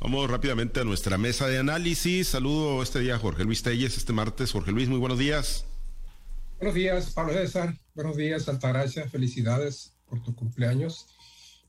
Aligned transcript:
Vamos 0.00 0.30
rápidamente 0.30 0.80
a 0.80 0.84
nuestra 0.84 1.16
mesa 1.16 1.48
de 1.48 1.58
análisis. 1.58 2.28
Saludo 2.28 2.82
este 2.82 3.00
día 3.00 3.16
a 3.16 3.18
Jorge 3.18 3.44
Luis 3.44 3.62
Telles, 3.62 3.96
este 3.96 4.12
martes. 4.12 4.52
Jorge 4.52 4.70
Luis, 4.70 4.88
muy 4.88 4.98
buenos 4.98 5.18
días. 5.18 5.64
Buenos 6.58 6.74
días, 6.74 7.10
Pablo 7.12 7.32
César. 7.32 7.74
Buenos 7.94 8.16
días, 8.16 8.48
Altagracia. 8.48 9.08
Felicidades 9.08 9.94
por 10.08 10.22
tu 10.22 10.34
cumpleaños. 10.34 11.06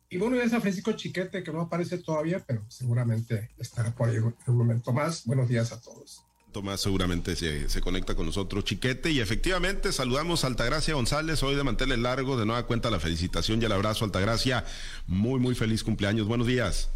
Y 0.10 0.18
buenos 0.18 0.40
días 0.40 0.54
a 0.54 0.62
Francisco 0.62 0.92
Chiquete, 0.94 1.42
que 1.44 1.52
no 1.52 1.62
aparece 1.62 1.98
todavía, 1.98 2.44
pero 2.46 2.66
seguramente 2.70 3.50
estará 3.58 3.94
por 3.96 4.10
ahí 4.10 4.18
en 4.18 4.34
un 4.46 4.58
momento 4.58 4.92
más. 4.92 5.26
Buenos 5.26 5.48
días 5.48 5.72
a 5.72 5.82
todos. 5.82 6.24
Tomás 6.52 6.82
seguramente 6.82 7.36
se, 7.36 7.70
se, 7.70 7.82
conecta 7.82 8.16
con 8.16 8.26
nosotros, 8.26 8.64
Chiquete. 8.66 9.12
Y 9.12 9.20
efectivamente 9.20 9.92
saludamos 9.92 10.44
a 10.44 10.48
Altagracia 10.48 10.96
González, 10.96 11.44
hoy 11.44 11.56
de 11.56 11.64
manteles 11.64 12.00
largo, 12.00 12.38
de 12.38 12.46
nueva 12.46 12.66
cuenta 12.68 12.90
la 12.90 13.00
felicitación 13.00 13.62
y 13.62 13.66
el 13.66 13.72
abrazo, 13.72 14.06
Altagracia. 14.06 14.66
Muy, 15.08 15.40
muy 15.40 15.56
feliz 15.56 15.84
cumpleaños. 15.84 16.28
Buenos 16.28 16.48
días. 16.48 16.90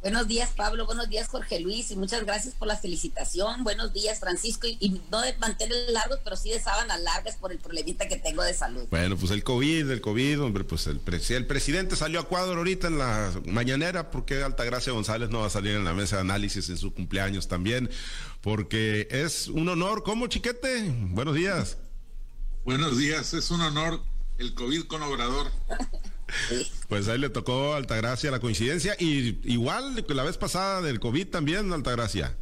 Buenos 0.00 0.28
días, 0.28 0.50
Pablo. 0.56 0.86
Buenos 0.86 1.08
días, 1.08 1.26
Jorge 1.28 1.58
Luis. 1.58 1.90
Y 1.90 1.96
muchas 1.96 2.24
gracias 2.24 2.54
por 2.54 2.68
la 2.68 2.76
felicitación. 2.76 3.64
Buenos 3.64 3.92
días, 3.92 4.20
Francisco. 4.20 4.66
Y, 4.68 5.00
no 5.10 5.20
de 5.20 5.36
mantener 5.38 5.90
largos, 5.90 6.20
pero 6.22 6.36
sí 6.36 6.50
de 6.50 6.60
sábanas 6.60 7.00
largas 7.00 7.36
por 7.36 7.50
el 7.50 7.58
problemita 7.58 8.06
que 8.06 8.16
tengo 8.16 8.42
de 8.42 8.54
salud. 8.54 8.86
Bueno, 8.90 9.16
pues 9.16 9.32
el 9.32 9.42
COVID, 9.42 9.90
el 9.90 10.00
COVID, 10.00 10.42
hombre, 10.42 10.64
pues 10.64 10.86
el, 10.86 11.00
el 11.04 11.46
presidente 11.46 11.96
salió 11.96 12.20
a 12.20 12.28
cuadro 12.28 12.58
ahorita 12.58 12.86
en 12.86 12.98
la 12.98 13.32
mañanera. 13.46 14.10
porque 14.10 14.42
Altagracia 14.42 14.92
González 14.92 15.30
no 15.30 15.40
va 15.40 15.46
a 15.48 15.50
salir 15.50 15.74
en 15.74 15.84
la 15.84 15.94
mesa 15.94 16.16
de 16.16 16.22
análisis 16.22 16.68
en 16.68 16.78
su 16.78 16.94
cumpleaños 16.94 17.48
también? 17.48 17.90
Porque 18.40 19.08
es 19.10 19.48
un 19.48 19.68
honor. 19.68 20.04
¿Cómo, 20.04 20.28
chiquete? 20.28 20.94
Buenos 21.10 21.34
días. 21.34 21.76
Buenos 22.64 22.96
días. 22.98 23.34
Es 23.34 23.50
un 23.50 23.62
honor 23.62 24.00
el 24.38 24.54
COVID 24.54 24.84
con 24.84 25.02
Obrador. 25.02 25.50
Pues 26.88 27.08
ahí 27.08 27.18
le 27.18 27.30
tocó 27.30 27.74
Altagracia 27.74 28.30
la 28.30 28.40
coincidencia 28.40 28.96
y 28.98 29.38
igual 29.44 30.04
la 30.08 30.22
vez 30.22 30.36
pasada 30.36 30.80
del 30.82 31.00
COVID 31.00 31.28
también, 31.28 31.72
Altagracia. 31.72 32.34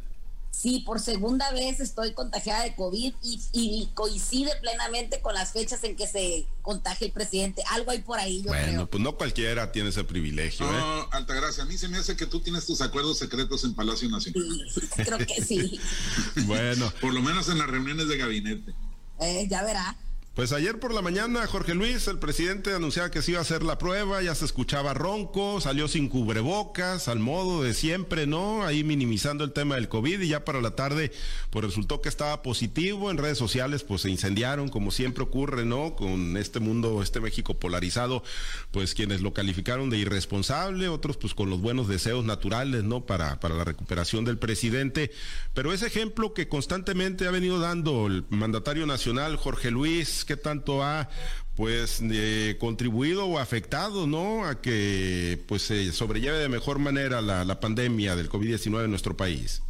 Sí, 0.57 0.79
por 0.79 0.99
segunda 0.99 1.51
vez 1.51 1.79
estoy 1.79 2.13
contagiada 2.13 2.63
de 2.63 2.73
COVID 2.73 3.13
y, 3.21 3.89
coincide 3.93 4.55
plenamente 4.59 5.21
con 5.21 5.35
las 5.35 5.53
fechas 5.53 5.83
en 5.83 5.95
que 5.95 6.07
se 6.07 6.47
contagia 6.63 7.05
el 7.05 7.13
presidente. 7.13 7.63
Algo 7.69 7.91
hay 7.91 7.99
por 7.99 8.17
ahí, 8.17 8.41
yo 8.41 8.47
Bueno, 8.47 8.87
pues 8.89 9.03
no 9.03 9.15
cualquiera 9.15 9.71
tiene 9.71 9.89
ese 9.89 10.03
privilegio. 10.03 10.65
No, 10.65 11.01
¿eh? 11.01 11.05
Altagracia, 11.11 11.61
a 11.61 11.67
mí 11.67 11.77
se 11.77 11.87
me 11.87 11.97
hace 11.97 12.15
que 12.15 12.25
tú 12.25 12.39
tienes 12.39 12.65
tus 12.65 12.81
acuerdos 12.81 13.19
secretos 13.19 13.63
en 13.65 13.75
Palacio 13.75 14.09
Nacional. 14.09 14.43
Sí, 14.73 14.81
creo 14.95 15.19
que 15.19 15.43
sí. 15.43 15.79
bueno. 16.47 16.91
Por 17.01 17.13
lo 17.13 17.21
menos 17.21 17.49
en 17.49 17.59
las 17.59 17.67
reuniones 17.67 18.07
de 18.07 18.17
gabinete. 18.17 18.73
Eh, 19.19 19.47
ya 19.47 19.63
verá. 19.63 19.95
Pues 20.37 20.51
ayer 20.51 20.79
por 20.79 20.93
la 20.93 21.01
mañana, 21.01 21.47
Jorge 21.47 21.73
Luis, 21.73 22.07
el 22.07 22.19
presidente 22.19 22.71
anunciaba 22.71 23.09
que 23.09 23.23
se 23.23 23.31
iba 23.31 23.39
a 23.39 23.41
hacer 23.41 23.63
la 23.63 23.79
prueba, 23.79 24.21
ya 24.21 24.35
se 24.35 24.45
escuchaba 24.45 24.93
ronco, 24.93 25.59
salió 25.61 25.87
sin 25.87 26.09
cubrebocas, 26.09 27.07
al 27.07 27.17
modo 27.17 27.63
de 27.63 27.73
siempre, 27.73 28.27
¿no? 28.27 28.63
Ahí 28.63 28.83
minimizando 28.83 29.43
el 29.43 29.51
tema 29.51 29.73
del 29.73 29.89
COVID 29.89 30.21
y 30.21 30.27
ya 30.27 30.45
para 30.45 30.61
la 30.61 30.75
tarde, 30.75 31.11
pues 31.49 31.65
resultó 31.65 32.01
que 32.01 32.09
estaba 32.09 32.43
positivo. 32.43 33.09
En 33.09 33.17
redes 33.17 33.39
sociales, 33.39 33.81
pues 33.81 34.01
se 34.01 34.11
incendiaron, 34.11 34.69
como 34.69 34.91
siempre 34.91 35.23
ocurre, 35.23 35.65
¿no? 35.65 35.95
Con 35.95 36.37
este 36.37 36.59
mundo, 36.59 37.01
este 37.01 37.19
México 37.19 37.57
polarizado, 37.57 38.21
pues 38.69 38.93
quienes 38.93 39.21
lo 39.21 39.33
calificaron 39.33 39.89
de 39.89 39.97
irresponsable, 39.97 40.87
otros 40.87 41.17
pues 41.17 41.33
con 41.33 41.49
los 41.49 41.61
buenos 41.61 41.87
deseos 41.87 42.23
naturales, 42.25 42.83
¿no? 42.83 43.07
Para, 43.07 43.39
para 43.39 43.55
la 43.55 43.63
recuperación 43.63 44.23
del 44.23 44.37
presidente. 44.37 45.09
Pero 45.55 45.73
ese 45.73 45.87
ejemplo 45.87 46.35
que 46.35 46.47
constantemente 46.47 47.25
ha 47.25 47.31
venido 47.31 47.59
dando 47.59 48.05
el 48.05 48.23
mandatario 48.29 48.85
nacional, 48.85 49.35
Jorge 49.37 49.71
Luis, 49.71 50.26
qué 50.27 50.37
tanto 50.37 50.83
ha 50.83 51.09
pues 51.55 52.01
eh, 52.03 52.55
contribuido 52.59 53.25
o 53.25 53.39
afectado, 53.39 54.05
¿no? 54.05 54.45
A 54.45 54.61
que 54.61 55.43
pues 55.47 55.63
se 55.63 55.91
sobrelleve 55.91 56.37
de 56.37 56.49
mejor 56.49 56.77
manera 56.77 57.19
la, 57.19 57.59
pandemia 57.59 58.15
del 58.15 58.29
COVID-19 58.29 58.83
en 58.83 58.91
nuestro 58.91 59.17
país. 59.17 59.63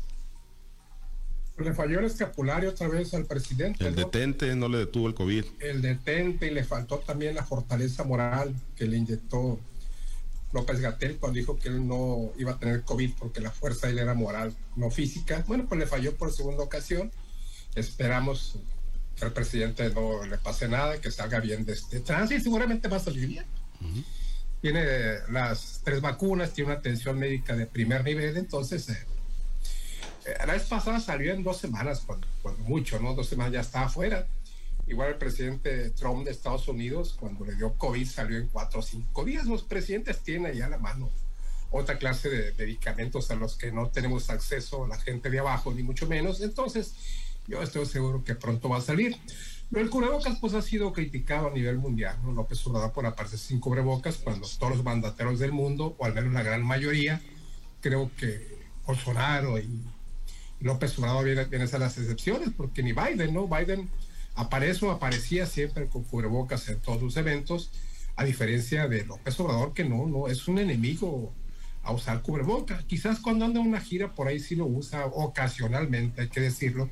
Le 1.58 1.74
falló 1.74 2.00
el 2.00 2.06
escapulario 2.06 2.72
otra 2.72 2.90
vez 2.90 3.14
al 3.14 3.26
presidente. 3.26 3.88
El 3.88 3.96
detente 3.96 4.54
no 4.56 4.68
le 4.68 4.80
detuvo 4.80 5.08
el 5.08 5.14
COVID. 5.14 5.46
El 5.60 5.82
detente 5.82 6.48
y 6.48 6.52
le 6.52 6.66
faltó 6.66 6.98
también 6.98 7.34
la 7.36 7.46
fortaleza 7.46 8.04
moral 8.04 8.54
que 8.76 8.86
le 8.86 8.98
inyectó 8.98 9.58
López 10.52 10.82
Gatel 10.82 11.18
cuando 11.18 11.40
dijo 11.40 11.58
que 11.58 11.70
él 11.70 11.88
no 11.88 12.32
iba 12.38 12.52
a 12.52 12.60
tener 12.60 12.84
COVID 12.84 13.12
porque 13.18 13.40
la 13.40 13.52
fuerza 13.52 13.88
de 13.88 13.94
él 13.94 14.00
era 14.00 14.14
moral, 14.14 14.54
no 14.76 14.92
física. 14.92 15.44
Bueno, 15.48 15.66
pues 15.70 15.80
le 15.80 15.88
falló 15.88 16.16
por 16.16 16.34
segunda 16.34 16.64
ocasión. 16.64 17.12
Esperamos 17.76 18.60
que 19.18 19.26
al 19.26 19.34
presidente 19.34 19.90
no 19.90 20.24
le 20.26 20.38
pase 20.38 20.68
nada, 20.68 21.02
que 21.02 21.12
salga 21.12 21.40
bien 21.40 21.66
de 21.66 21.74
este 21.74 22.00
trance 22.02 22.36
y 22.36 22.42
seguramente 22.42 22.88
va 22.88 22.98
a 22.98 23.02
salir 23.02 23.28
bien. 23.28 23.46
Tiene 24.62 25.20
las 25.30 25.82
tres 25.84 26.02
vacunas, 26.02 26.54
tiene 26.54 26.72
una 26.72 26.80
atención 26.80 27.18
médica 27.18 27.56
de 27.56 27.66
primer 27.66 28.04
nivel, 28.04 28.38
entonces 28.38 28.90
eh, 28.90 29.06
eh, 30.26 30.36
la 30.46 30.54
vez 30.54 30.64
pasada 30.64 31.00
salió 31.00 31.34
en 31.34 31.44
dos 31.44 31.58
semanas, 31.58 32.04
cuando, 32.06 32.28
mucho, 32.64 33.00
¿no? 33.00 33.14
Dos 33.14 33.28
semanas 33.28 33.54
ya 33.54 33.62
estaba 33.62 33.86
afuera. 33.86 34.28
Igual 34.88 35.10
el 35.10 35.18
presidente 35.18 35.90
Trump 35.92 36.26
de 36.26 36.32
Estados 36.32 36.68
Unidos, 36.68 37.16
cuando 37.20 37.44
le 37.46 37.56
dio 37.56 37.74
COVID, 37.74 38.08
salió 38.08 38.38
en 38.38 38.48
cuatro 38.48 38.80
o 38.80 38.84
cinco 38.84 39.26
días. 39.26 39.46
Los 39.46 39.64
presidentes 39.64 40.20
tienen 40.22 40.52
ahí 40.52 40.62
a 40.62 40.70
la 40.70 40.78
mano 40.78 41.12
otra 41.72 41.98
clase 41.98 42.30
de 42.30 42.54
medicamentos 42.54 43.30
a 43.32 43.36
los 43.36 43.58
que 43.58 43.72
no 43.72 43.90
tenemos 43.90 44.30
acceso 44.30 44.88
la 44.88 44.98
gente 44.98 45.30
de 45.30 45.40
abajo, 45.40 45.74
ni 45.74 45.84
mucho 45.84 46.08
menos. 46.08 46.42
Entonces, 46.42 46.94
yo 47.48 47.62
estoy 47.62 47.86
seguro 47.86 48.24
que 48.24 48.36
pronto 48.36 48.70
va 48.70 48.78
a 48.78 48.82
salir. 48.82 49.16
Pero 49.70 49.84
el 49.84 49.90
cubrebocas 49.90 50.38
pues 50.40 50.54
ha 50.54 50.62
sido 50.62 50.94
criticado 50.94 51.48
a 51.48 51.54
nivel 51.54 51.78
mundial, 51.78 52.18
¿no? 52.24 52.32
López 52.32 52.66
Obrador 52.68 52.94
por 52.94 53.06
aparecer 53.06 53.40
sin 53.40 53.60
cubrebocas 53.60 54.18
cuando 54.18 54.48
todos 54.48 54.78
los 54.78 54.84
mandateros 54.84 55.40
del 55.40 55.52
mundo, 55.52 55.96
o 55.98 56.06
al 56.06 56.14
menos 56.14 56.34
la 56.34 56.44
gran 56.44 56.64
mayoría, 56.64 57.22
creo 57.82 58.10
que 58.18 58.58
Bolsonaro 58.86 59.60
y 59.60 59.84
López 60.62 60.98
Obrador 60.98 61.26
vienen, 61.26 61.70
a 61.72 61.78
las 61.78 61.98
excepciones, 61.98 62.50
porque 62.56 62.82
ni 62.82 62.94
Biden, 62.94 63.34
¿no? 63.34 63.48
Biden 63.48 63.90
aparece 64.36 64.86
o 64.86 64.92
aparecía 64.92 65.46
siempre 65.46 65.88
con 65.88 66.04
cubrebocas 66.04 66.70
en 66.70 66.80
todos 66.80 67.00
sus 67.00 67.18
eventos, 67.18 67.72
a 68.16 68.24
diferencia 68.24 68.88
de 68.88 69.06
López 69.06 69.38
Obrador, 69.40 69.74
que 69.74 69.84
no, 69.84 70.08
no, 70.08 70.28
es 70.28 70.48
un 70.48 70.60
enemigo 70.60 71.34
a 71.84 71.92
usar 71.92 72.22
cubrebocas. 72.22 72.84
Quizás 72.86 73.20
cuando 73.20 73.46
anda 73.46 73.60
una 73.60 73.82
gira 73.82 74.14
por 74.14 74.28
ahí 74.28 74.40
sí 74.40 74.56
lo 74.56 74.66
usa 74.66 75.06
ocasionalmente, 75.06 76.22
hay 76.22 76.30
que 76.30 76.42
decirlo, 76.42 76.90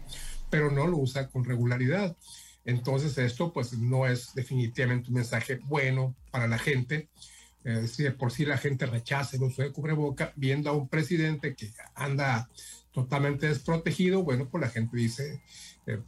pero 0.56 0.72
no 0.72 0.88
lo 0.88 1.00
usa 1.00 1.28
con 1.28 1.44
regularidad. 1.44 2.16
Entonces 2.64 3.18
esto 3.18 3.52
pues 3.52 3.78
no 3.78 4.08
es 4.08 4.34
definitivamente 4.34 5.10
un 5.10 5.16
mensaje 5.16 5.60
bueno 5.66 6.16
para 6.32 6.48
la 6.48 6.58
gente. 6.58 7.10
Eh, 7.66 7.90
si 7.90 8.04
de 8.04 8.12
por 8.12 8.32
sí 8.32 8.46
la 8.46 8.58
gente 8.58 8.86
rechaza 8.86 9.36
el 9.36 9.44
uso 9.44 9.64
de 9.64 9.74
cubreboca, 9.74 10.32
viendo 10.38 10.70
a 10.70 10.74
un 10.74 10.88
presidente 10.88 11.56
que 11.56 11.74
anda 11.94 12.50
totalmente 12.94 13.50
desprotegido, 13.50 14.24
bueno, 14.24 14.48
pues 14.48 14.62
la 14.62 14.70
gente 14.70 14.96
dice, 14.96 15.42
eh, 15.88 16.00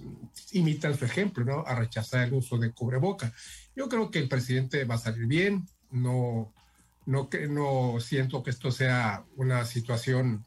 imitan 0.54 0.98
su 0.98 1.04
ejemplo, 1.04 1.44
¿no? 1.44 1.66
A 1.68 1.76
rechazar 1.76 2.26
el 2.26 2.34
uso 2.34 2.58
de 2.58 2.72
cubreboca. 2.72 3.34
Yo 3.76 3.90
creo 3.90 4.10
que 4.10 4.20
el 4.20 4.30
presidente 4.30 4.86
va 4.86 4.96
a 4.96 5.00
salir 5.00 5.26
bien, 5.26 5.68
no, 5.92 6.54
no, 7.06 7.28
no 7.50 8.00
siento 8.00 8.44
que 8.44 8.52
esto 8.52 8.72
sea 8.72 9.26
una 9.36 9.66
situación 9.66 10.46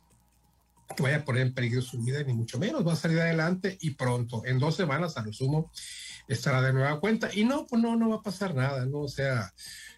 que 0.97 1.03
vaya 1.03 1.19
a 1.19 1.25
poner 1.25 1.43
en 1.43 1.55
peligro 1.55 1.83
su 1.83 2.01
vida, 2.03 2.23
ni 2.23 2.33
mucho 2.33 2.59
menos, 2.59 2.87
va 2.87 2.95
a 2.95 2.97
salir 2.97 3.21
adelante 3.21 3.78
y 3.81 3.91
pronto, 3.91 4.43
en 4.45 4.59
dos 4.59 4.77
semanas 4.77 5.17
a 5.17 5.23
lo 5.23 5.33
sumo, 5.33 5.71
estará 6.28 6.62
de 6.62 6.73
nueva 6.73 7.01
cuenta. 7.01 7.31
Y 7.33 7.45
no, 7.45 7.67
pues 7.67 7.83
no, 7.83 7.97
no 7.97 8.11
va 8.11 8.17
a 8.17 8.23
pasar 8.23 8.55
nada, 8.55 8.87
¿no? 8.87 9.00
O 9.00 9.09
sea, 9.09 9.53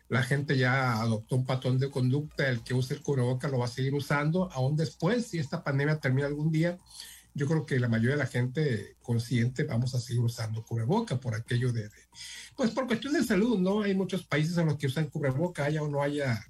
la 0.09 0.23
gente 0.23 0.57
ya 0.57 1.01
adoptó 1.01 1.37
un 1.37 1.47
patrón 1.47 1.79
de 1.79 1.91
conducta, 1.91 2.49
el 2.49 2.63
que 2.63 2.75
use 2.75 2.95
el 2.95 3.03
cubreboca 3.03 3.49
lo 3.49 3.59
va 3.59 3.65
a 3.67 3.69
seguir 3.69 3.95
usando, 3.95 4.51
aún 4.53 4.77
después, 4.77 5.27
si 5.27 5.39
esta 5.39 5.65
pandemia 5.65 6.01
termina 6.01 6.27
algún 6.27 6.51
día, 6.51 6.79
yo 7.35 7.47
creo 7.47 7.65
que 7.65 7.81
la 7.81 7.89
mayoría 7.89 8.17
de 8.17 8.23
la 8.23 8.27
gente 8.27 8.97
consciente 9.01 9.65
vamos 9.65 9.95
a 9.95 10.01
seguir 10.01 10.23
usando 10.23 10.63
cubreboca 10.65 11.19
por 11.19 11.35
aquello 11.35 11.73
de, 11.73 11.89
pues 12.57 12.71
por 12.73 12.87
cuestión 12.87 13.15
de 13.15 13.25
salud, 13.25 13.59
¿no? 13.59 13.83
Hay 13.83 13.95
muchos 13.95 14.27
países 14.27 14.59
en 14.59 14.67
los 14.67 14.77
que 14.77 14.87
usan 14.87 15.09
cubreboca, 15.09 15.65
haya 15.65 15.83
o 15.83 15.89
no 15.89 16.03
haya 16.03 16.45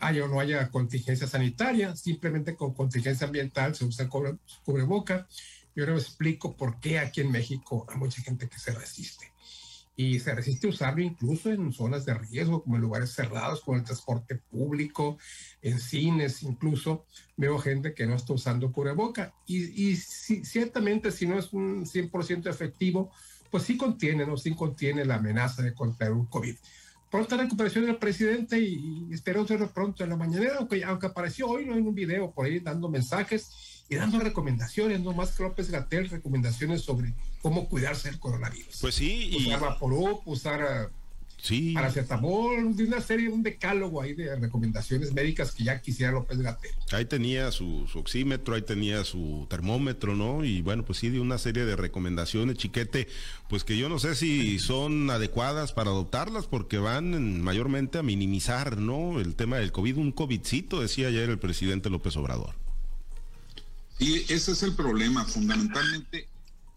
haya 0.00 0.24
o 0.24 0.28
no 0.28 0.40
haya 0.40 0.70
contingencia 0.70 1.26
sanitaria, 1.26 1.94
simplemente 1.96 2.54
con 2.54 2.74
contingencia 2.74 3.26
ambiental 3.26 3.74
se 3.74 3.84
usa 3.84 4.08
cubre, 4.08 4.36
cubreboca. 4.64 5.26
Yo 5.74 5.86
les 5.86 6.04
explico 6.04 6.56
por 6.56 6.78
qué 6.80 6.98
aquí 6.98 7.20
en 7.20 7.32
México 7.32 7.86
hay 7.88 7.96
mucha 7.96 8.22
gente 8.22 8.48
que 8.48 8.58
se 8.58 8.72
resiste. 8.72 9.32
Y 9.96 10.18
se 10.18 10.34
resiste 10.34 10.66
a 10.66 10.70
usarlo 10.70 11.02
incluso 11.02 11.50
en 11.50 11.72
zonas 11.72 12.04
de 12.04 12.14
riesgo, 12.14 12.64
como 12.64 12.76
en 12.76 12.82
lugares 12.82 13.12
cerrados, 13.12 13.60
como 13.60 13.76
el 13.76 13.84
transporte 13.84 14.36
público, 14.36 15.18
en 15.62 15.78
cines, 15.78 16.42
incluso 16.42 17.06
veo 17.36 17.58
gente 17.58 17.94
que 17.94 18.06
no 18.06 18.16
está 18.16 18.32
usando 18.32 18.72
cubreboca. 18.72 19.34
Y, 19.46 19.90
y 19.90 19.96
ciertamente, 19.96 21.12
si 21.12 21.26
no 21.26 21.38
es 21.38 21.52
un 21.52 21.86
100% 21.86 22.50
efectivo, 22.50 23.12
pues 23.50 23.62
sí 23.62 23.76
contiene, 23.76 24.26
¿no? 24.26 24.36
Sí 24.36 24.52
contiene 24.54 25.04
la 25.04 25.16
amenaza 25.16 25.62
de 25.62 25.74
contraer 25.74 26.12
un 26.12 26.26
COVID 26.26 26.56
pronta 27.14 27.36
recuperación 27.36 27.86
del 27.86 27.96
presidente 27.96 28.58
y, 28.58 29.06
espero 29.12 29.44
verlo 29.44 29.70
pronto 29.70 30.02
en 30.02 30.10
la 30.10 30.16
mañanera, 30.16 30.56
aunque, 30.58 30.82
aunque 30.82 31.06
apareció 31.06 31.46
hoy 31.46 31.64
¿no? 31.64 31.76
en 31.76 31.86
un 31.86 31.94
video 31.94 32.32
por 32.32 32.44
ahí 32.44 32.58
dando 32.58 32.88
mensajes 32.88 33.84
y 33.88 33.94
dando 33.94 34.18
recomendaciones, 34.18 35.00
no 35.00 35.12
más 35.12 35.30
que 35.30 35.44
López 35.44 35.70
Gatel, 35.70 36.10
recomendaciones 36.10 36.82
sobre 36.82 37.14
cómo 37.40 37.68
cuidarse 37.68 38.10
del 38.10 38.18
coronavirus. 38.18 38.78
Pues 38.80 38.96
sí, 38.96 39.30
y... 39.30 39.46
Usar 39.46 39.60
Vaporub, 39.60 40.22
usar 40.24 40.90
Sí. 41.44 41.74
Paracetamol, 41.74 42.74
de 42.74 42.84
una 42.84 43.02
serie, 43.02 43.28
un 43.28 43.42
decálogo 43.42 44.00
ahí 44.00 44.14
de 44.14 44.34
recomendaciones 44.34 45.12
médicas 45.12 45.52
que 45.52 45.64
ya 45.64 45.78
quisiera 45.78 46.10
López 46.10 46.38
Gatel. 46.38 46.70
Ahí 46.90 47.04
tenía 47.04 47.52
su, 47.52 47.86
oxímetro, 47.94 48.54
ahí 48.54 48.62
tenía 48.62 49.04
su 49.04 49.46
termómetro, 49.50 50.16
¿no? 50.16 50.42
Y 50.42 50.62
bueno, 50.62 50.86
pues 50.86 51.00
sí, 51.00 51.10
de 51.10 51.20
una 51.20 51.36
serie 51.36 51.66
de 51.66 51.76
recomendaciones, 51.76 52.56
chiquete, 52.56 53.08
pues 53.50 53.62
que 53.62 53.76
yo 53.76 53.90
no 53.90 53.98
sé 53.98 54.14
si 54.14 54.58
son 54.58 55.10
adecuadas 55.10 55.74
para 55.74 55.90
adoptarlas 55.90 56.46
porque 56.46 56.78
van 56.78 57.42
mayormente 57.42 57.98
a 57.98 58.02
minimizar, 58.02 58.78
¿no? 58.78 59.20
El 59.20 59.34
tema 59.34 59.58
del 59.58 59.70
COVID, 59.70 59.98
un 59.98 60.12
COVIDcito, 60.12 60.80
decía 60.80 61.08
ayer 61.08 61.28
el 61.28 61.38
presidente 61.38 61.90
López 61.90 62.16
Obrador. 62.16 62.54
Sí, 63.98 64.24
ese 64.30 64.52
es 64.52 64.62
el 64.62 64.74
problema. 64.74 65.26
Fundamentalmente, 65.26 66.26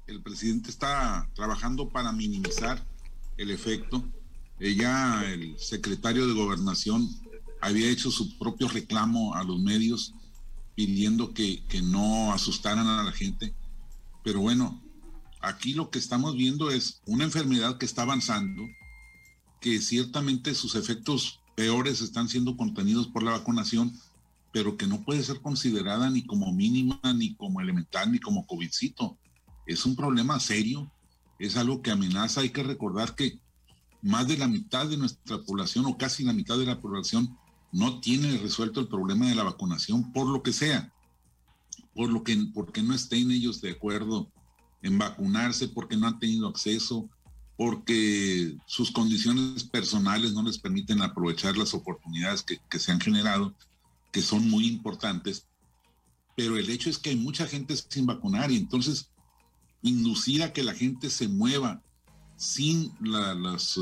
el 0.07 0.21
presidente 0.21 0.69
está 0.69 1.29
trabajando 1.35 1.87
para 1.87 2.11
minimizar 2.11 2.83
el 3.37 3.51
efecto 3.51 4.03
ella, 4.59 5.23
el 5.25 5.57
secretario 5.59 6.27
de 6.27 6.33
gobernación, 6.33 7.09
había 7.61 7.89
hecho 7.89 8.11
su 8.11 8.37
propio 8.37 8.67
reclamo 8.67 9.35
a 9.35 9.43
los 9.43 9.59
medios 9.59 10.13
pidiendo 10.75 11.33
que, 11.33 11.63
que 11.65 11.81
no 11.81 12.33
asustaran 12.33 12.87
a 12.87 13.03
la 13.03 13.11
gente. 13.11 13.53
Pero 14.23 14.41
bueno, 14.41 14.81
aquí 15.41 15.73
lo 15.73 15.89
que 15.89 15.99
estamos 15.99 16.35
viendo 16.35 16.69
es 16.69 17.01
una 17.05 17.23
enfermedad 17.23 17.77
que 17.77 17.85
está 17.85 18.03
avanzando, 18.03 18.63
que 19.59 19.81
ciertamente 19.81 20.53
sus 20.53 20.75
efectos 20.75 21.39
peores 21.55 22.01
están 22.01 22.29
siendo 22.29 22.55
contenidos 22.55 23.07
por 23.07 23.23
la 23.23 23.31
vacunación, 23.31 23.91
pero 24.51 24.77
que 24.77 24.87
no 24.87 25.03
puede 25.03 25.23
ser 25.23 25.41
considerada 25.41 26.09
ni 26.09 26.25
como 26.25 26.51
mínima, 26.53 26.99
ni 27.15 27.35
como 27.35 27.61
elemental, 27.61 28.11
ni 28.11 28.19
como 28.19 28.45
COVIDcito. 28.45 29.17
Es 29.65 29.85
un 29.85 29.95
problema 29.95 30.39
serio, 30.39 30.91
es 31.39 31.57
algo 31.57 31.81
que 31.81 31.91
amenaza. 31.91 32.41
Hay 32.41 32.51
que 32.51 32.63
recordar 32.63 33.15
que 33.15 33.39
más 34.01 34.27
de 34.27 34.37
la 34.37 34.47
mitad 34.47 34.87
de 34.87 34.97
nuestra 34.97 35.41
población 35.43 35.85
o 35.85 35.97
casi 35.97 36.23
la 36.23 36.33
mitad 36.33 36.57
de 36.57 36.65
la 36.65 36.79
población 36.79 37.37
no 37.71 37.99
tiene 37.99 38.37
resuelto 38.37 38.79
el 38.79 38.87
problema 38.87 39.27
de 39.27 39.35
la 39.35 39.43
vacunación 39.43 40.11
por 40.13 40.27
lo 40.27 40.41
que 40.41 40.53
sea, 40.53 40.93
por 41.93 42.09
lo 42.09 42.23
que 42.23 42.37
porque 42.53 42.81
no 42.81 42.93
estén 42.93 43.31
ellos 43.31 43.61
de 43.61 43.71
acuerdo 43.71 44.31
en 44.81 44.97
vacunarse, 44.97 45.67
porque 45.67 45.97
no 45.97 46.07
han 46.07 46.19
tenido 46.19 46.47
acceso, 46.47 47.09
porque 47.57 48.55
sus 48.67 48.91
condiciones 48.91 49.63
personales 49.63 50.33
no 50.33 50.43
les 50.43 50.59
permiten 50.59 51.01
aprovechar 51.01 51.57
las 51.57 51.73
oportunidades 51.73 52.43
que, 52.43 52.59
que 52.69 52.79
se 52.79 52.91
han 52.91 53.01
generado, 53.01 53.55
que 54.11 54.21
son 54.21 54.47
muy 54.49 54.67
importantes. 54.67 55.47
Pero 56.35 56.57
el 56.57 56.69
hecho 56.69 56.89
es 56.89 56.99
que 56.99 57.09
hay 57.09 57.15
mucha 57.15 57.47
gente 57.47 57.75
sin 57.75 58.05
vacunar 58.05 58.51
y 58.51 58.57
entonces 58.57 59.09
inducir 59.81 60.43
a 60.43 60.53
que 60.53 60.63
la 60.63 60.75
gente 60.75 61.09
se 61.09 61.27
mueva 61.27 61.81
sin 62.37 62.93
las 63.01 63.77
eh, 63.77 63.81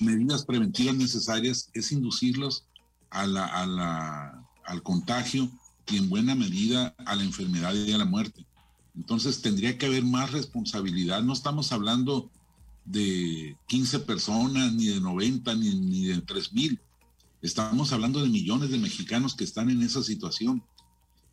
medidas 0.00 0.44
preventivas 0.44 0.94
necesarias 0.94 1.68
es 1.74 1.92
inducirlos 1.92 2.64
a 3.10 3.26
la, 3.26 4.44
al 4.64 4.82
contagio 4.82 5.50
y 5.88 5.96
en 5.96 6.08
buena 6.08 6.34
medida 6.34 6.94
a 7.04 7.16
la 7.16 7.24
enfermedad 7.24 7.74
y 7.74 7.92
a 7.92 7.98
la 7.98 8.04
muerte. 8.04 8.46
Entonces 8.94 9.42
tendría 9.42 9.76
que 9.76 9.86
haber 9.86 10.04
más 10.04 10.32
responsabilidad. 10.32 11.22
No 11.22 11.32
estamos 11.32 11.72
hablando 11.72 12.30
de 12.84 13.56
15 13.66 14.00
personas, 14.00 14.72
ni 14.72 14.86
de 14.86 15.00
90, 15.00 15.54
ni, 15.56 15.74
ni 15.74 16.06
de 16.06 16.20
3 16.20 16.52
mil. 16.52 16.80
Estamos 17.42 17.92
hablando 17.92 18.22
de 18.22 18.28
millones 18.28 18.70
de 18.70 18.78
mexicanos 18.78 19.34
que 19.34 19.44
están 19.44 19.70
en 19.70 19.82
esa 19.82 20.02
situación. 20.02 20.62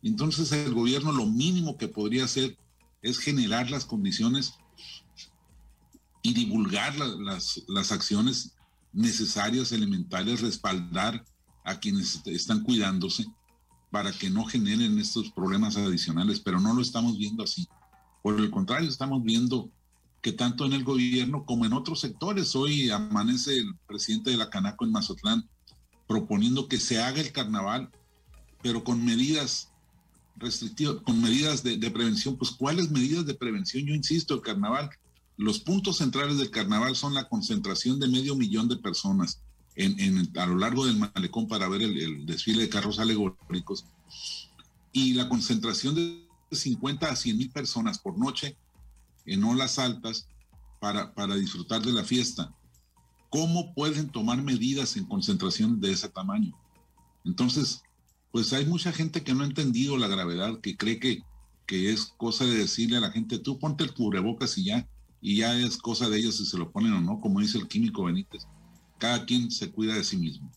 Entonces 0.02 0.52
el 0.52 0.74
gobierno 0.74 1.12
lo 1.12 1.26
mínimo 1.26 1.76
que 1.76 1.88
podría 1.88 2.24
hacer 2.24 2.58
es 3.02 3.18
generar 3.18 3.70
las 3.70 3.84
condiciones 3.84 4.54
y 6.24 6.32
divulgar 6.32 6.96
las, 6.96 7.62
las 7.68 7.92
acciones 7.92 8.56
necesarias, 8.94 9.72
elementales, 9.72 10.40
respaldar 10.40 11.22
a 11.64 11.78
quienes 11.78 12.22
están 12.24 12.62
cuidándose 12.62 13.26
para 13.90 14.10
que 14.10 14.30
no 14.30 14.46
generen 14.46 14.98
estos 14.98 15.30
problemas 15.32 15.76
adicionales, 15.76 16.40
pero 16.40 16.60
no 16.60 16.72
lo 16.72 16.80
estamos 16.80 17.18
viendo 17.18 17.44
así. 17.44 17.68
Por 18.22 18.40
el 18.40 18.50
contrario, 18.50 18.88
estamos 18.88 19.22
viendo 19.22 19.70
que 20.22 20.32
tanto 20.32 20.64
en 20.64 20.72
el 20.72 20.82
gobierno 20.82 21.44
como 21.44 21.66
en 21.66 21.74
otros 21.74 22.00
sectores, 22.00 22.56
hoy 22.56 22.88
amanece 22.88 23.58
el 23.58 23.74
presidente 23.86 24.30
de 24.30 24.38
la 24.38 24.48
Canaco 24.48 24.86
en 24.86 24.92
Mazatlán 24.92 25.46
proponiendo 26.06 26.68
que 26.68 26.78
se 26.78 27.02
haga 27.02 27.20
el 27.20 27.32
carnaval, 27.32 27.90
pero 28.62 28.82
con 28.82 29.04
medidas 29.04 29.74
restrictivas, 30.36 31.02
con 31.04 31.20
medidas 31.20 31.62
de, 31.62 31.76
de 31.76 31.90
prevención. 31.90 32.38
Pues, 32.38 32.50
¿cuáles 32.50 32.90
medidas 32.90 33.26
de 33.26 33.34
prevención? 33.34 33.84
Yo 33.84 33.94
insisto, 33.94 34.34
el 34.34 34.40
carnaval 34.40 34.88
los 35.36 35.60
puntos 35.60 35.98
centrales 35.98 36.38
del 36.38 36.50
carnaval 36.50 36.94
son 36.94 37.14
la 37.14 37.28
concentración 37.28 37.98
de 37.98 38.08
medio 38.08 38.36
millón 38.36 38.68
de 38.68 38.76
personas 38.76 39.40
en, 39.76 40.30
a 40.38 40.46
lo 40.46 40.56
largo 40.56 40.86
del 40.86 40.96
malecón 40.96 41.48
para 41.48 41.68
ver 41.68 41.82
el, 41.82 42.26
desfile 42.26 42.62
de 42.62 42.68
carros 42.68 43.00
alegóricos 43.00 43.86
y 44.92 45.14
la 45.14 45.28
concentración 45.28 45.96
de 45.96 46.28
50 46.52 47.10
a 47.10 47.16
100 47.16 47.36
mil 47.36 47.50
personas 47.50 47.98
por 47.98 48.16
noche 48.16 48.56
en 49.26 49.42
olas 49.42 49.78
altas 49.80 50.28
para, 50.80 51.12
para 51.14 51.34
disfrutar 51.34 51.82
de 51.82 51.92
la 51.92 52.04
fiesta. 52.04 52.54
¿Cómo 53.30 53.74
pueden 53.74 54.10
tomar 54.10 54.40
medidas 54.40 54.96
en 54.96 55.06
concentración 55.06 55.80
de 55.80 55.90
ese 55.90 56.08
tamaño? 56.08 56.56
Entonces, 57.24 57.82
pues 58.30 58.52
hay 58.52 58.66
mucha 58.66 58.92
gente 58.92 59.24
que 59.24 59.34
no 59.34 59.42
ha 59.42 59.46
entendido 59.46 59.96
la 59.96 60.06
gravedad, 60.06 60.60
que 60.60 60.76
cree 60.76 61.00
que, 61.00 61.24
que 61.66 61.92
es 61.92 62.12
cosa 62.16 62.44
de 62.44 62.54
decirle 62.54 62.98
a 62.98 63.00
la 63.00 63.10
gente, 63.10 63.38
tú 63.38 63.58
ponte 63.58 63.82
el 63.82 63.94
cubrebocas 63.94 64.56
y 64.58 64.66
ya 64.66 64.88
y 65.24 65.38
ya 65.38 65.58
es 65.58 65.78
cosa 65.78 66.10
de 66.10 66.18
ellos 66.18 66.36
si 66.36 66.44
se 66.44 66.58
lo 66.58 66.70
ponen 66.70 66.92
o 66.92 67.00
no, 67.00 67.18
como 67.18 67.40
dice 67.40 67.56
el 67.56 67.66
químico 67.66 68.04
Benítez. 68.04 68.46
Cada 68.98 69.24
quien 69.24 69.50
se 69.50 69.70
cuida 69.70 69.94
de 69.94 70.04
sí 70.04 70.18
mismo. 70.18 70.52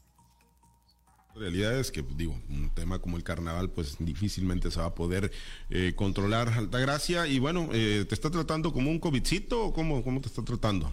La 1.33 1.39
realidad 1.39 1.79
es 1.79 1.89
que, 1.89 2.01
digo, 2.01 2.37
un 2.49 2.69
tema 2.75 2.99
como 2.99 3.15
el 3.15 3.23
carnaval, 3.23 3.69
pues 3.69 3.95
difícilmente 3.97 4.69
se 4.69 4.81
va 4.81 4.87
a 4.87 4.93
poder 4.93 5.31
eh, 5.69 5.93
controlar 5.95 6.49
Altagracia. 6.49 7.27
Y 7.27 7.39
bueno, 7.39 7.69
eh, 7.71 8.03
¿te 8.09 8.13
está 8.13 8.29
tratando 8.29 8.73
como 8.73 8.91
un 8.91 8.99
COVIDcito 8.99 9.67
o 9.67 9.73
cómo, 9.73 10.03
cómo 10.03 10.19
te 10.19 10.27
está 10.27 10.43
tratando? 10.43 10.91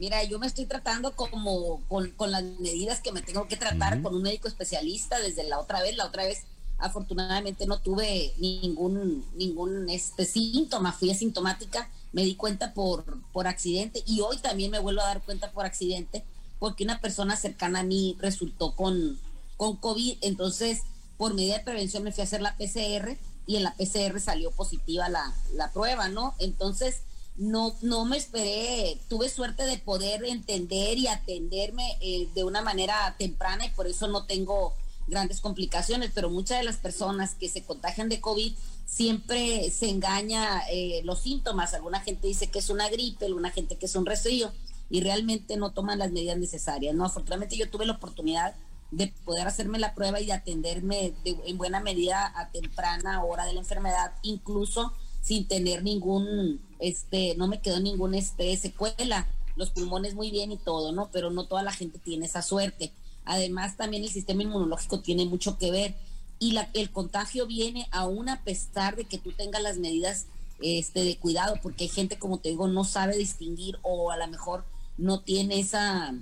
Mira, 0.00 0.24
yo 0.24 0.40
me 0.40 0.48
estoy 0.48 0.66
tratando 0.66 1.14
como 1.14 1.82
con, 1.86 2.32
las 2.32 2.42
medidas 2.42 3.00
que 3.00 3.12
me 3.12 3.22
tengo 3.22 3.46
que 3.46 3.56
tratar 3.56 4.02
con 4.02 4.16
un 4.16 4.22
médico 4.22 4.48
especialista 4.48 5.20
desde 5.20 5.48
la 5.48 5.60
otra 5.60 5.82
vez. 5.82 5.96
La 5.96 6.06
otra 6.06 6.24
vez, 6.24 6.46
afortunadamente, 6.78 7.64
no 7.64 7.80
tuve 7.80 8.32
ningún, 8.38 9.24
ningún 9.36 9.88
este, 9.88 10.24
síntoma, 10.24 10.90
fui 10.90 11.12
asintomática 11.12 11.88
me 12.12 12.24
di 12.24 12.34
cuenta 12.34 12.74
por, 12.74 13.04
por 13.32 13.46
accidente 13.46 14.02
y 14.06 14.20
hoy 14.20 14.38
también 14.38 14.70
me 14.70 14.78
vuelvo 14.78 15.00
a 15.00 15.06
dar 15.06 15.22
cuenta 15.22 15.50
por 15.50 15.64
accidente 15.64 16.24
porque 16.58 16.84
una 16.84 17.00
persona 17.00 17.36
cercana 17.36 17.80
a 17.80 17.84
mí 17.84 18.16
resultó 18.20 18.76
con, 18.76 19.18
con 19.56 19.76
COVID. 19.76 20.18
Entonces, 20.20 20.82
por 21.16 21.34
medida 21.34 21.58
de 21.58 21.64
prevención 21.64 22.04
me 22.04 22.12
fui 22.12 22.20
a 22.20 22.24
hacer 22.24 22.40
la 22.40 22.56
PCR 22.56 23.16
y 23.46 23.56
en 23.56 23.64
la 23.64 23.74
PCR 23.74 24.20
salió 24.20 24.50
positiva 24.52 25.08
la, 25.08 25.34
la 25.54 25.72
prueba, 25.72 26.08
¿no? 26.08 26.34
Entonces, 26.38 27.00
no, 27.36 27.74
no 27.80 28.04
me 28.04 28.16
esperé, 28.16 29.00
tuve 29.08 29.28
suerte 29.28 29.64
de 29.64 29.78
poder 29.78 30.24
entender 30.24 30.98
y 30.98 31.08
atenderme 31.08 31.96
eh, 32.00 32.28
de 32.34 32.44
una 32.44 32.62
manera 32.62 33.16
temprana 33.18 33.64
y 33.66 33.70
por 33.70 33.86
eso 33.86 34.06
no 34.06 34.26
tengo 34.26 34.74
grandes 35.06 35.40
complicaciones, 35.40 36.12
pero 36.14 36.30
muchas 36.30 36.58
de 36.58 36.64
las 36.64 36.76
personas 36.76 37.34
que 37.34 37.48
se 37.48 37.64
contagian 37.64 38.08
de 38.08 38.20
COVID 38.20 38.54
siempre 38.92 39.70
se 39.70 39.88
engaña 39.88 40.60
eh, 40.70 41.00
los 41.04 41.20
síntomas. 41.22 41.72
Alguna 41.72 42.00
gente 42.00 42.26
dice 42.26 42.50
que 42.50 42.58
es 42.58 42.68
una 42.68 42.90
gripe, 42.90 43.24
alguna 43.24 43.50
gente 43.50 43.76
que 43.76 43.86
es 43.86 43.96
un 43.96 44.04
resfrío 44.04 44.52
y 44.90 45.00
realmente 45.00 45.56
no 45.56 45.72
toman 45.72 45.98
las 45.98 46.12
medidas 46.12 46.36
necesarias. 46.36 46.94
No, 46.94 47.06
afortunadamente 47.06 47.56
yo 47.56 47.70
tuve 47.70 47.86
la 47.86 47.94
oportunidad 47.94 48.54
de 48.90 49.06
poder 49.24 49.48
hacerme 49.48 49.78
la 49.78 49.94
prueba 49.94 50.20
y 50.20 50.26
de 50.26 50.34
atenderme 50.34 51.14
en 51.24 51.56
buena 51.56 51.80
medida 51.80 52.34
a 52.36 52.50
temprana 52.50 53.24
hora 53.24 53.46
de 53.46 53.54
la 53.54 53.60
enfermedad, 53.60 54.12
incluso 54.20 54.92
sin 55.22 55.48
tener 55.48 55.82
ningún, 55.82 56.60
este, 56.78 57.34
no 57.36 57.48
me 57.48 57.62
quedó 57.62 57.80
ningún 57.80 58.14
este, 58.14 58.54
secuela, 58.58 59.26
los 59.56 59.70
pulmones 59.70 60.14
muy 60.14 60.30
bien 60.30 60.52
y 60.52 60.58
todo, 60.58 60.92
¿no? 60.92 61.08
Pero 61.10 61.30
no 61.30 61.46
toda 61.46 61.62
la 61.62 61.72
gente 61.72 61.98
tiene 61.98 62.26
esa 62.26 62.42
suerte. 62.42 62.92
Además, 63.24 63.78
también 63.78 64.02
el 64.02 64.10
sistema 64.10 64.42
inmunológico 64.42 65.00
tiene 65.00 65.24
mucho 65.24 65.56
que 65.56 65.70
ver 65.70 65.94
y 66.42 66.50
la, 66.50 66.68
el 66.74 66.90
contagio 66.90 67.46
viene 67.46 67.86
aún 67.92 68.28
a 68.28 68.42
pesar 68.42 68.96
de 68.96 69.04
que 69.04 69.16
tú 69.16 69.30
tengas 69.30 69.62
las 69.62 69.78
medidas 69.78 70.26
este, 70.60 71.04
de 71.04 71.16
cuidado, 71.16 71.54
porque 71.62 71.84
hay 71.84 71.88
gente, 71.88 72.18
como 72.18 72.38
te 72.38 72.48
digo, 72.48 72.66
no 72.66 72.82
sabe 72.82 73.16
distinguir 73.16 73.78
o 73.82 74.10
a 74.10 74.16
lo 74.16 74.26
mejor 74.26 74.64
no 74.98 75.20
tiene 75.20 75.60
esa, 75.60 76.12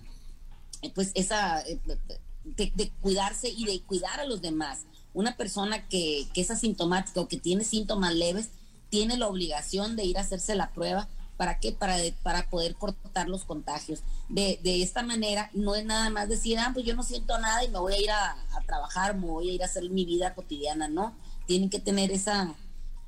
pues 0.95 1.12
esa, 1.15 1.62
eh, 1.62 1.81
de, 2.45 2.93
cuidarse 3.00 3.49
y 3.49 3.65
de 3.65 3.81
cuidar 3.81 4.21
a 4.21 4.27
los 4.27 4.43
demás. 4.43 4.81
Una 5.15 5.39
persona 5.39 5.89
que, 5.89 6.29
que 6.35 6.43
es 6.43 6.50
asintomática 6.50 7.23
o 7.23 7.27
que 7.27 7.39
tiene 7.39 7.65
síntomas 7.65 8.15
leves, 8.15 8.50
tiene 8.91 9.17
la 9.17 9.27
obligación 9.27 9.97
de 9.97 10.05
ir 10.05 10.19
a 10.19 10.21
hacerse 10.21 10.55
la 10.55 10.71
prueba 10.71 11.09
¿Para 11.40 11.59
qué? 11.59 11.73
Para, 11.73 11.97
para 12.23 12.50
poder 12.50 12.75
cortar 12.75 13.30
los 13.30 13.44
contagios. 13.44 14.02
De, 14.28 14.61
de, 14.62 14.82
esta 14.82 15.02
manera, 15.02 15.49
no 15.54 15.75
es 15.75 15.87
nada 15.87 16.11
más 16.11 16.28
decir, 16.28 16.59
ah, 16.59 16.73
pues 16.75 16.85
yo 16.85 16.94
no 16.94 17.02
siento 17.02 17.38
nada 17.38 17.64
y 17.64 17.70
me 17.70 17.78
voy 17.78 17.94
a 17.94 17.99
ir 17.99 18.11
a, 18.11 18.37
trabajar, 18.66 19.16
me 19.16 19.26
voy 19.26 19.49
a 19.49 19.52
ir 19.54 19.62
a 19.62 19.64
hacer 19.64 19.88
mi 19.88 20.04
vida 20.04 20.35
cotidiana, 20.35 20.88
¿no? 20.88 21.14
Tienen 21.47 21.70
que 21.70 21.80
tener 21.80 22.11
esa, 22.11 22.54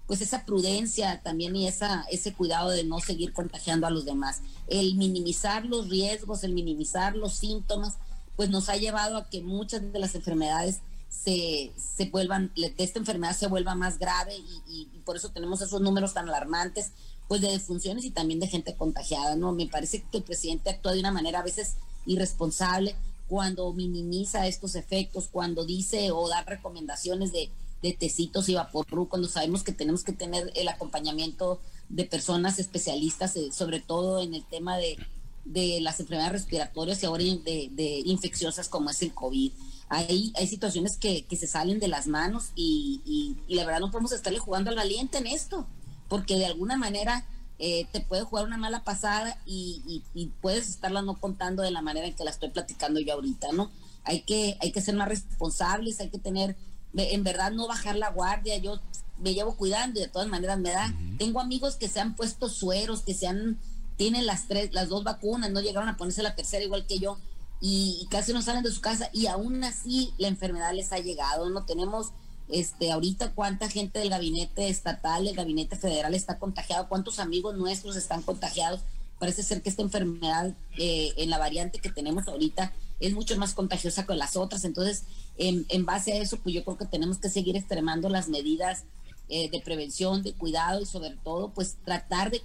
pues 0.06 0.22
esa 0.22 0.46
prudencia 0.46 1.20
también 1.22 1.54
y 1.54 1.68
esa, 1.68 2.06
ese 2.10 2.32
cuidado 2.32 2.70
de 2.70 2.84
no 2.84 3.00
seguir 3.00 3.34
contagiando 3.34 3.86
a 3.86 3.90
los 3.90 4.06
demás. 4.06 4.40
El 4.66 4.94
minimizar 4.94 5.66
los 5.66 5.90
riesgos, 5.90 6.42
el 6.42 6.54
minimizar 6.54 7.14
los 7.14 7.34
síntomas, 7.34 7.98
pues 8.36 8.48
nos 8.48 8.70
ha 8.70 8.78
llevado 8.78 9.18
a 9.18 9.28
que 9.28 9.42
muchas 9.42 9.92
de 9.92 9.98
las 9.98 10.14
enfermedades 10.14 10.80
se, 11.12 11.72
se 11.76 12.06
vuelvan, 12.06 12.50
esta 12.78 12.98
enfermedad 12.98 13.36
se 13.36 13.46
vuelva 13.46 13.74
más 13.74 13.98
grave 13.98 14.34
y, 14.66 14.88
por 15.04 15.16
eso 15.16 15.30
tenemos 15.30 15.60
esos 15.60 15.80
números 15.80 16.14
tan 16.14 16.28
alarmantes, 16.28 16.92
pues 17.28 17.40
de 17.40 17.50
defunciones 17.50 18.04
y 18.04 18.10
también 18.10 18.40
de 18.40 18.48
gente 18.48 18.74
contagiada, 18.74 19.36
¿no? 19.36 19.52
Me 19.52 19.66
parece 19.66 20.04
que 20.10 20.18
el 20.18 20.24
presidente 20.24 20.70
actúa 20.70 20.92
de 20.92 21.00
una 21.00 21.12
manera 21.12 21.40
a 21.40 21.44
veces 21.44 21.76
irresponsable 22.06 22.94
cuando 23.28 23.72
minimiza 23.72 24.46
estos 24.46 24.74
efectos, 24.74 25.28
cuando 25.30 25.64
dice 25.64 26.10
o 26.10 26.28
da 26.28 26.42
recomendaciones 26.42 27.32
de 27.32 27.50
de 27.82 27.92
tecitos 27.92 28.48
y 28.48 28.54
vaporru 28.54 29.08
cuando 29.08 29.28
sabemos 29.28 29.62
que 29.62 29.72
tenemos 29.72 30.04
que 30.04 30.12
tener 30.12 30.52
el 30.54 30.68
acompañamiento 30.68 31.60
de 31.88 32.04
personas 32.04 32.58
especialistas, 32.58 33.36
eh, 33.36 33.50
sobre 33.52 33.80
todo 33.80 34.22
en 34.22 34.34
el 34.34 34.44
tema 34.44 34.78
de, 34.78 34.96
de, 35.44 35.80
las 35.80 35.98
enfermedades 36.00 36.32
respiratorias 36.32 37.02
y 37.02 37.06
ahora 37.06 37.24
de, 37.24 38.02
infecciosas 38.06 38.68
como 38.68 38.90
es 38.90 39.02
el 39.02 39.12
COVID. 39.12 39.52
Hay, 39.88 40.32
hay 40.36 40.46
situaciones 40.46 40.96
que, 40.96 41.26
que 41.26 41.36
se 41.36 41.46
salen 41.46 41.80
de 41.80 41.88
las 41.88 42.06
manos 42.06 42.52
y, 42.54 43.02
y, 43.04 43.54
la 43.54 43.66
verdad 43.66 43.80
no 43.80 43.90
podemos 43.90 44.12
estarle 44.12 44.38
jugando 44.38 44.70
al 44.70 44.76
valiente 44.76 45.18
en 45.18 45.26
esto, 45.26 45.66
porque 46.12 46.36
de 46.36 46.44
alguna 46.44 46.76
manera 46.76 47.24
eh, 47.58 47.86
te 47.90 48.02
puede 48.02 48.22
jugar 48.24 48.44
una 48.44 48.58
mala 48.58 48.84
pasada 48.84 49.38
y, 49.46 50.02
y, 50.12 50.26
puedes 50.42 50.68
estarla 50.68 51.00
no 51.00 51.18
contando 51.18 51.62
de 51.62 51.70
la 51.70 51.80
manera 51.80 52.06
en 52.06 52.14
que 52.14 52.22
la 52.22 52.30
estoy 52.30 52.50
platicando 52.50 53.00
yo 53.00 53.14
ahorita, 53.14 53.50
¿no? 53.52 53.70
Hay 54.04 54.20
que, 54.20 54.58
hay 54.60 54.72
que 54.72 54.82
ser 54.82 54.94
más 54.94 55.08
responsables, 55.08 56.00
hay 56.00 56.10
que 56.10 56.18
tener 56.18 56.54
en 56.94 57.24
verdad 57.24 57.50
no 57.50 57.66
bajar 57.66 57.96
la 57.96 58.10
guardia, 58.10 58.58
yo 58.58 58.78
me 59.16 59.32
llevo 59.32 59.56
cuidando 59.56 60.00
y 60.00 60.02
de 60.02 60.08
todas 60.10 60.28
maneras 60.28 60.58
me 60.58 60.72
da. 60.72 60.94
Tengo 61.16 61.40
amigos 61.40 61.76
que 61.76 61.88
se 61.88 61.98
han 61.98 62.14
puesto 62.14 62.50
sueros, 62.50 63.00
que 63.00 63.14
se 63.14 63.26
han, 63.26 63.58
tienen 63.96 64.26
las 64.26 64.48
tres, 64.48 64.74
las 64.74 64.90
dos 64.90 65.04
vacunas, 65.04 65.50
no 65.50 65.62
llegaron 65.62 65.88
a 65.88 65.96
ponerse 65.96 66.22
la 66.22 66.36
tercera 66.36 66.62
igual 66.62 66.84
que 66.84 66.98
yo 66.98 67.16
y, 67.58 68.06
casi 68.10 68.34
no 68.34 68.42
salen 68.42 68.64
de 68.64 68.70
su 68.70 68.82
casa 68.82 69.08
y 69.14 69.28
aún 69.28 69.64
así 69.64 70.12
la 70.18 70.28
enfermedad 70.28 70.74
les 70.74 70.92
ha 70.92 70.98
llegado, 70.98 71.48
¿no? 71.48 71.64
Tenemos 71.64 72.12
este 72.52 72.92
ahorita 72.92 73.32
cuánta 73.32 73.68
gente 73.68 73.98
del 73.98 74.10
gabinete 74.10 74.68
estatal, 74.68 75.24
del 75.24 75.34
gabinete 75.34 75.76
federal 75.76 76.14
está 76.14 76.38
contagiado, 76.38 76.88
cuántos 76.88 77.18
amigos 77.18 77.56
nuestros 77.56 77.96
están 77.96 78.22
contagiados. 78.22 78.80
Parece 79.18 79.42
ser 79.42 79.62
que 79.62 79.70
esta 79.70 79.82
enfermedad 79.82 80.54
eh, 80.78 81.12
en 81.16 81.30
la 81.30 81.38
variante 81.38 81.78
que 81.78 81.90
tenemos 81.90 82.28
ahorita 82.28 82.72
es 83.00 83.14
mucho 83.14 83.36
más 83.38 83.54
contagiosa 83.54 84.06
que 84.06 84.14
las 84.14 84.36
otras. 84.36 84.64
Entonces, 84.64 85.04
en, 85.38 85.86
base 85.86 86.12
a 86.12 86.16
eso, 86.16 86.38
pues 86.38 86.54
yo 86.54 86.64
creo 86.64 86.76
que 86.76 86.86
tenemos 86.86 87.18
que 87.18 87.30
seguir 87.30 87.56
extremando 87.56 88.08
las 88.08 88.28
medidas 88.28 88.84
eh, 89.28 89.48
de 89.48 89.60
prevención, 89.60 90.22
de 90.22 90.34
cuidado 90.34 90.82
y 90.82 90.86
sobre 90.86 91.16
todo, 91.24 91.50
pues 91.50 91.76
tratar 91.84 92.30
de, 92.30 92.42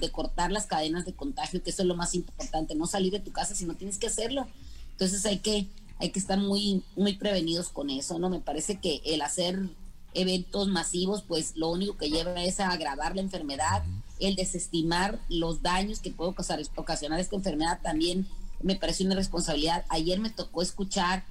de 0.00 0.10
cortar 0.10 0.52
las 0.52 0.66
cadenas 0.66 1.06
de 1.06 1.12
contagio, 1.12 1.62
que 1.62 1.70
eso 1.70 1.82
es 1.82 1.88
lo 1.88 1.96
más 1.96 2.14
importante, 2.14 2.74
no 2.74 2.86
salir 2.86 3.12
de 3.12 3.20
tu 3.20 3.32
casa 3.32 3.54
si 3.54 3.64
no 3.64 3.74
tienes 3.74 3.98
que 3.98 4.06
hacerlo. 4.06 4.46
Entonces 4.92 5.24
hay 5.26 5.38
que, 5.38 5.66
hay 6.00 6.10
que 6.10 6.18
estar 6.18 6.38
muy, 6.38 6.82
muy 6.96 7.16
prevenidos 7.16 7.68
con 7.68 7.90
eso, 7.90 8.18
¿no? 8.18 8.30
Me 8.30 8.40
parece 8.40 8.80
que 8.80 9.02
el 9.04 9.20
hacer 9.22 9.60
eventos 10.14 10.66
masivos, 10.68 11.22
pues 11.22 11.52
lo 11.56 11.68
único 11.68 11.96
que 11.96 12.10
lleva 12.10 12.42
es 12.42 12.58
a 12.58 12.70
agravar 12.70 13.14
la 13.14 13.22
enfermedad, 13.22 13.84
el 14.18 14.34
desestimar 14.34 15.20
los 15.28 15.62
daños 15.62 16.00
que 16.00 16.10
puede 16.10 16.34
ocasionar 16.74 17.20
esta 17.20 17.36
enfermedad 17.36 17.80
también 17.82 18.26
me 18.62 18.76
parece 18.76 19.04
una 19.04 19.14
responsabilidad. 19.14 19.84
Ayer 19.88 20.18
me 20.20 20.30
tocó 20.30 20.62
escuchar 20.62 21.24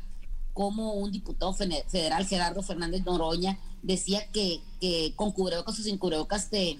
cómo 0.54 0.94
un 0.94 1.12
diputado 1.12 1.54
federal, 1.54 2.26
Gerardo 2.26 2.62
Fernández 2.62 3.04
Noroña, 3.06 3.60
decía 3.82 4.28
que, 4.32 4.62
que 4.80 5.14
con 5.16 5.32
cubrebocas 5.32 5.80
o 5.80 5.84
sin 5.84 5.98
cubrebocas 5.98 6.50
te, 6.50 6.80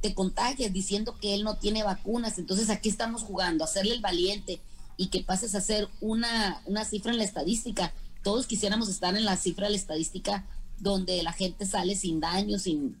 te 0.00 0.14
contagias, 0.14 0.72
diciendo 0.72 1.16
que 1.20 1.34
él 1.34 1.44
no 1.44 1.56
tiene 1.56 1.82
vacunas. 1.82 2.38
Entonces 2.38 2.70
aquí 2.70 2.88
estamos 2.88 3.22
jugando, 3.22 3.64
hacerle 3.64 3.94
el 3.94 4.00
valiente 4.00 4.60
y 4.96 5.08
que 5.08 5.22
pases 5.22 5.54
a 5.54 5.60
ser 5.60 5.88
una, 6.00 6.60
una 6.64 6.84
cifra 6.84 7.12
en 7.12 7.18
la 7.18 7.24
estadística. 7.24 7.92
Todos 8.22 8.46
quisiéramos 8.46 8.88
estar 8.88 9.16
en 9.16 9.24
la 9.24 9.36
cifra 9.36 9.66
de 9.66 9.72
la 9.72 9.78
estadística 9.78 10.46
donde 10.78 11.22
la 11.22 11.32
gente 11.32 11.66
sale 11.66 11.94
sin 11.94 12.20
daño, 12.20 12.58
sin 12.58 12.98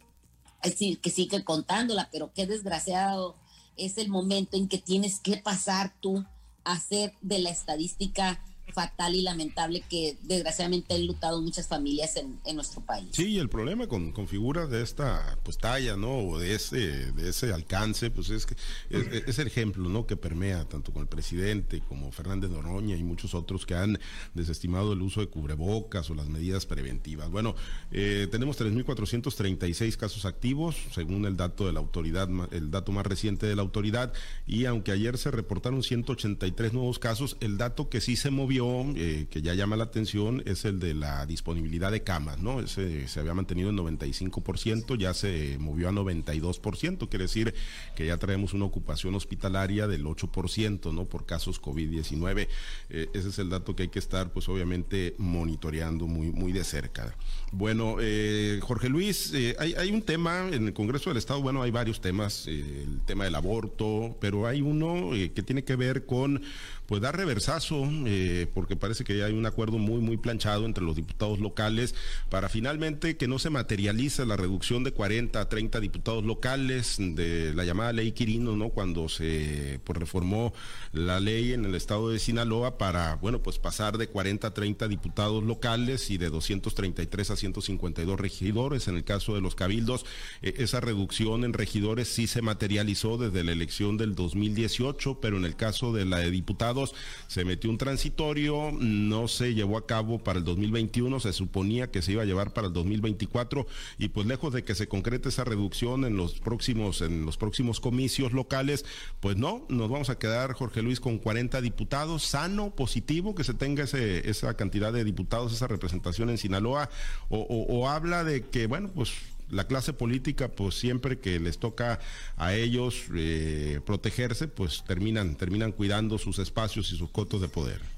que 1.02 1.10
sigue 1.10 1.44
contándola, 1.44 2.08
pero 2.10 2.32
qué 2.34 2.46
desgraciado 2.46 3.36
es 3.76 3.98
el 3.98 4.08
momento 4.08 4.56
en 4.56 4.68
que 4.68 4.78
tienes 4.78 5.20
que 5.20 5.36
pasar 5.36 5.94
tú 6.00 6.24
hacer 6.64 7.14
de 7.20 7.38
la 7.38 7.50
estadística 7.50 8.40
fatal 8.72 9.14
y 9.14 9.22
lamentable 9.22 9.82
que 9.88 10.16
desgraciadamente 10.22 10.94
han 10.94 11.06
lutado 11.06 11.40
muchas 11.40 11.68
familias 11.68 12.16
en, 12.16 12.56
nuestro 12.56 12.80
país. 12.80 13.08
Sí, 13.12 13.32
y 13.32 13.38
el 13.38 13.48
problema 13.48 13.86
con, 13.86 14.12
con, 14.12 14.26
figuras 14.26 14.70
de 14.70 14.82
esta 14.82 15.38
pues 15.42 15.58
talla, 15.58 15.96
¿no? 15.96 16.18
O 16.18 16.38
de 16.38 16.54
ese, 16.54 17.12
de 17.12 17.28
ese 17.28 17.52
alcance, 17.52 18.10
pues 18.10 18.30
es 18.30 18.46
que 18.46 18.56
es, 18.90 19.38
el 19.38 19.46
ejemplo, 19.46 19.88
¿no? 19.88 20.06
Que 20.06 20.16
permea 20.16 20.64
tanto 20.64 20.92
con 20.92 21.02
el 21.02 21.08
presidente 21.08 21.80
como 21.88 22.10
Fernández 22.12 22.50
Noroña 22.50 22.96
y 22.96 23.04
muchos 23.04 23.34
otros 23.34 23.66
que 23.66 23.74
han 23.74 23.98
desestimado 24.34 24.92
el 24.94 25.02
uso 25.02 25.20
de 25.20 25.28
cubrebocas 25.28 26.10
o 26.10 26.14
las 26.14 26.28
medidas 26.28 26.66
preventivas. 26.66 27.30
Bueno, 27.30 27.54
eh, 27.92 28.26
tenemos 28.30 28.58
3.436 28.58 29.96
casos 29.96 30.24
activos, 30.24 30.76
según 30.92 31.26
el 31.26 31.36
dato 31.36 31.66
de 31.66 31.72
la 31.72 31.80
autoridad, 31.80 32.28
el 32.52 32.70
dato 32.70 32.92
más 32.92 33.06
reciente 33.06 33.46
de 33.46 33.56
la 33.56 33.62
autoridad, 33.62 34.12
y 34.46 34.64
aunque 34.64 34.92
ayer 34.92 35.18
se 35.18 35.30
reportaron 35.30 35.82
183 35.82 36.72
nuevos 36.72 36.98
casos, 36.98 37.36
el 37.40 37.58
dato 37.58 37.88
que 37.88 38.00
sí 38.00 38.16
se 38.16 38.30
movió 38.30 38.55
eh, 38.58 39.26
que 39.30 39.42
ya 39.42 39.54
llama 39.54 39.76
la 39.76 39.84
atención 39.84 40.42
es 40.46 40.64
el 40.64 40.80
de 40.80 40.94
la 40.94 41.26
disponibilidad 41.26 41.92
de 41.92 42.02
camas, 42.02 42.40
¿no? 42.40 42.60
Ese 42.60 43.06
se 43.08 43.20
había 43.20 43.34
mantenido 43.34 43.70
en 43.70 43.76
95%, 43.76 44.96
ya 44.96 45.12
se 45.14 45.58
movió 45.58 45.88
a 45.88 45.92
92%, 45.92 47.08
quiere 47.08 47.24
decir 47.24 47.54
que 47.94 48.06
ya 48.06 48.16
traemos 48.16 48.54
una 48.54 48.64
ocupación 48.64 49.14
hospitalaria 49.14 49.86
del 49.86 50.04
8%, 50.04 50.92
¿no? 50.94 51.04
Por 51.04 51.26
casos 51.26 51.60
COVID-19. 51.60 52.48
Eh, 52.88 53.08
ese 53.12 53.28
es 53.28 53.38
el 53.38 53.50
dato 53.50 53.76
que 53.76 53.84
hay 53.84 53.88
que 53.88 53.98
estar, 53.98 54.32
pues 54.32 54.48
obviamente, 54.48 55.14
monitoreando 55.18 56.06
muy, 56.06 56.30
muy 56.30 56.52
de 56.52 56.64
cerca. 56.64 57.14
Bueno, 57.52 57.96
eh, 58.00 58.58
Jorge 58.62 58.88
Luis, 58.88 59.32
hay, 59.58 59.74
hay, 59.74 59.90
un 59.90 60.02
tema 60.02 60.48
en 60.48 60.66
el 60.66 60.72
Congreso 60.72 61.10
del 61.10 61.18
Estado, 61.18 61.40
bueno, 61.40 61.62
hay 61.62 61.70
varios 61.70 62.00
temas, 62.00 62.46
el 62.46 63.00
tema 63.06 63.24
del 63.24 63.34
aborto, 63.34 64.16
pero 64.20 64.46
hay 64.46 64.62
uno 64.62 65.10
que 65.12 65.42
tiene 65.42 65.62
que 65.62 65.76
ver 65.76 66.06
con 66.06 66.42
pues 66.86 67.02
dar 67.02 67.16
reversazo, 67.16 67.88
eh, 68.06 68.45
porque 68.46 68.76
parece 68.76 69.04
que 69.04 69.22
hay 69.22 69.32
un 69.32 69.46
acuerdo 69.46 69.78
muy, 69.78 70.00
muy 70.00 70.16
planchado 70.16 70.66
entre 70.66 70.84
los 70.84 70.96
diputados 70.96 71.38
locales 71.38 71.94
para 72.30 72.48
finalmente 72.48 73.16
que 73.16 73.28
no 73.28 73.38
se 73.38 73.50
materialice 73.50 74.24
la 74.26 74.36
reducción 74.36 74.84
de 74.84 74.92
40 74.92 75.40
a 75.40 75.48
30 75.48 75.80
diputados 75.80 76.24
locales 76.24 76.96
de 76.98 77.52
la 77.54 77.64
llamada 77.64 77.92
ley 77.92 78.12
Quirino, 78.12 78.56
¿no? 78.56 78.70
Cuando 78.70 79.08
se 79.08 79.80
pues, 79.84 79.98
reformó 79.98 80.52
la 80.92 81.20
ley 81.20 81.52
en 81.52 81.64
el 81.64 81.74
estado 81.74 82.10
de 82.10 82.18
Sinaloa 82.18 82.78
para, 82.78 83.16
bueno, 83.16 83.42
pues 83.42 83.58
pasar 83.58 83.98
de 83.98 84.08
40 84.08 84.48
a 84.48 84.54
30 84.54 84.88
diputados 84.88 85.44
locales 85.44 86.10
y 86.10 86.18
de 86.18 86.30
233 86.30 87.30
a 87.30 87.36
152 87.36 88.18
regidores. 88.18 88.88
En 88.88 88.96
el 88.96 89.04
caso 89.04 89.34
de 89.34 89.40
los 89.40 89.54
cabildos, 89.54 90.04
eh, 90.42 90.54
esa 90.58 90.80
reducción 90.80 91.44
en 91.44 91.52
regidores 91.52 92.08
sí 92.08 92.26
se 92.26 92.42
materializó 92.42 93.18
desde 93.18 93.44
la 93.44 93.52
elección 93.52 93.96
del 93.96 94.14
2018, 94.14 95.20
pero 95.20 95.36
en 95.36 95.44
el 95.44 95.56
caso 95.56 95.92
de 95.92 96.04
la 96.04 96.18
de 96.18 96.30
diputados, 96.30 96.94
se 97.26 97.44
metió 97.44 97.70
un 97.70 97.78
transitorio, 97.78 98.35
no 98.36 99.28
se 99.28 99.54
llevó 99.54 99.78
a 99.78 99.86
cabo 99.86 100.18
para 100.18 100.38
el 100.38 100.44
2021, 100.44 101.20
se 101.20 101.32
suponía 101.32 101.90
que 101.90 102.02
se 102.02 102.12
iba 102.12 102.22
a 102.22 102.26
llevar 102.26 102.52
para 102.52 102.66
el 102.66 102.72
2024 102.72 103.66
y 103.98 104.08
pues 104.08 104.26
lejos 104.26 104.52
de 104.52 104.62
que 104.62 104.74
se 104.74 104.88
concrete 104.88 105.30
esa 105.30 105.44
reducción 105.44 106.04
en 106.04 106.16
los 106.16 106.38
próximos 106.38 107.00
en 107.00 107.24
los 107.24 107.36
próximos 107.36 107.80
comicios 107.80 108.32
locales, 108.32 108.84
pues 109.20 109.36
no, 109.36 109.64
nos 109.68 109.90
vamos 109.90 110.10
a 110.10 110.18
quedar 110.18 110.52
Jorge 110.52 110.82
Luis 110.82 111.00
con 111.00 111.18
40 111.18 111.60
diputados, 111.60 112.24
sano, 112.24 112.74
positivo 112.74 113.34
que 113.34 113.44
se 113.44 113.54
tenga 113.54 113.84
ese, 113.84 114.28
esa 114.28 114.54
cantidad 114.54 114.92
de 114.92 115.04
diputados, 115.04 115.52
esa 115.52 115.66
representación 115.66 116.28
en 116.30 116.38
Sinaloa 116.38 116.90
o, 117.28 117.88
habla 117.88 118.24
de 118.24 118.42
que 118.42 118.66
bueno, 118.66 118.90
pues 118.94 119.12
la 119.50 119.66
clase 119.66 119.92
política, 119.92 120.48
pues 120.48 120.74
siempre 120.74 121.18
que 121.18 121.38
les 121.38 121.58
toca 121.58 122.00
a 122.36 122.54
ellos 122.54 123.04
eh, 123.14 123.80
protegerse, 123.86 124.48
pues 124.48 124.84
terminan, 124.86 125.36
terminan 125.36 125.72
cuidando 125.72 126.18
sus 126.18 126.38
espacios 126.38 126.92
y 126.92 126.96
sus 126.96 127.10
cotos 127.10 127.40
de 127.40 127.48
poder. 127.48 127.95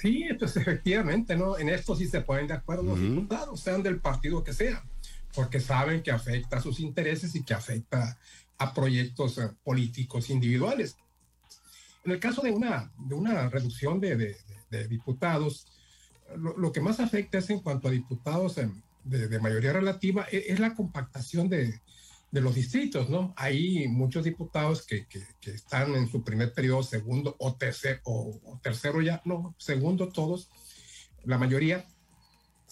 Sí, 0.00 0.26
pues 0.38 0.56
efectivamente, 0.56 1.36
¿no? 1.36 1.58
En 1.58 1.68
esto 1.68 1.96
sí 1.96 2.06
se 2.06 2.20
ponen 2.20 2.46
de 2.46 2.54
acuerdo 2.54 2.82
los 2.82 3.00
diputados, 3.00 3.60
sean 3.60 3.82
del 3.82 4.00
partido 4.00 4.42
que 4.44 4.52
sea, 4.52 4.84
porque 5.34 5.60
saben 5.60 6.02
que 6.02 6.10
afecta 6.10 6.58
a 6.58 6.60
sus 6.60 6.80
intereses 6.80 7.34
y 7.34 7.42
que 7.42 7.54
afecta 7.54 8.18
a 8.58 8.74
proyectos 8.74 9.38
eh, 9.38 9.50
políticos 9.62 10.30
individuales. 10.30 10.96
En 12.04 12.12
el 12.12 12.20
caso 12.20 12.42
de 12.42 12.50
una, 12.50 12.92
de 12.98 13.14
una 13.14 13.48
reducción 13.48 13.98
de, 14.00 14.36
diputados, 14.88 15.66
lo, 16.36 16.72
que 16.72 16.80
más 16.80 17.00
afecta 17.00 17.38
es 17.38 17.48
en 17.50 17.60
cuanto 17.60 17.88
a 17.88 17.92
diputados 17.92 18.58
en 18.58 18.82
de, 19.04 19.38
mayoría 19.38 19.72
relativa 19.72 20.26
e, 20.30 20.46
es, 20.48 20.58
la 20.58 20.74
compactación 20.74 21.48
de, 21.48 21.80
de, 22.34 22.40
los 22.40 22.54
distritos, 22.54 23.08
¿no? 23.08 23.32
Hay 23.36 23.88
muchos 23.88 24.24
diputados 24.24 24.86
que, 24.86 25.06
que, 25.06 25.24
están 25.50 25.94
en 25.94 26.08
su 26.10 26.22
primer 26.22 26.52
periodo, 26.52 26.82
segundo 26.82 27.36
o, 27.38 27.56
tercer, 27.56 28.00
o, 28.04 28.60
tercero 28.62 29.00
ya, 29.00 29.22
no, 29.24 29.54
segundo 29.58 30.08
todos, 30.08 30.50
la 31.24 31.38
mayoría, 31.38 31.86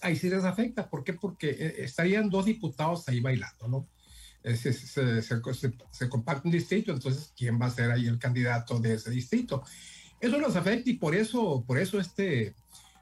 ahí 0.00 0.16
sí 0.16 0.28
les 0.28 0.44
afecta. 0.44 0.90
¿Por 0.90 1.04
qué? 1.04 1.14
Porque 1.14 1.50
eh, 1.50 1.74
estarían 1.78 2.28
dos 2.28 2.46
diputados 2.46 3.08
ahí 3.08 3.20
bailando, 3.20 3.68
¿no? 3.68 3.88
Se, 4.42 4.72
se, 4.72 5.22
se, 5.22 5.40
se, 5.92 6.08
comparte 6.08 6.48
un 6.48 6.52
distrito, 6.52 6.92
entonces, 6.92 7.32
¿quién 7.36 7.60
va 7.60 7.66
a 7.66 7.70
ser 7.70 7.92
ahí 7.92 8.06
el 8.06 8.18
candidato 8.18 8.80
de 8.80 8.94
ese 8.94 9.10
distrito? 9.10 9.62
Eso 10.20 10.38
los 10.38 10.56
afecta 10.56 10.90
y 10.90 10.94
por 10.94 11.14
eso, 11.14 11.64
por 11.64 11.78
eso 11.78 12.00
este, 12.00 12.54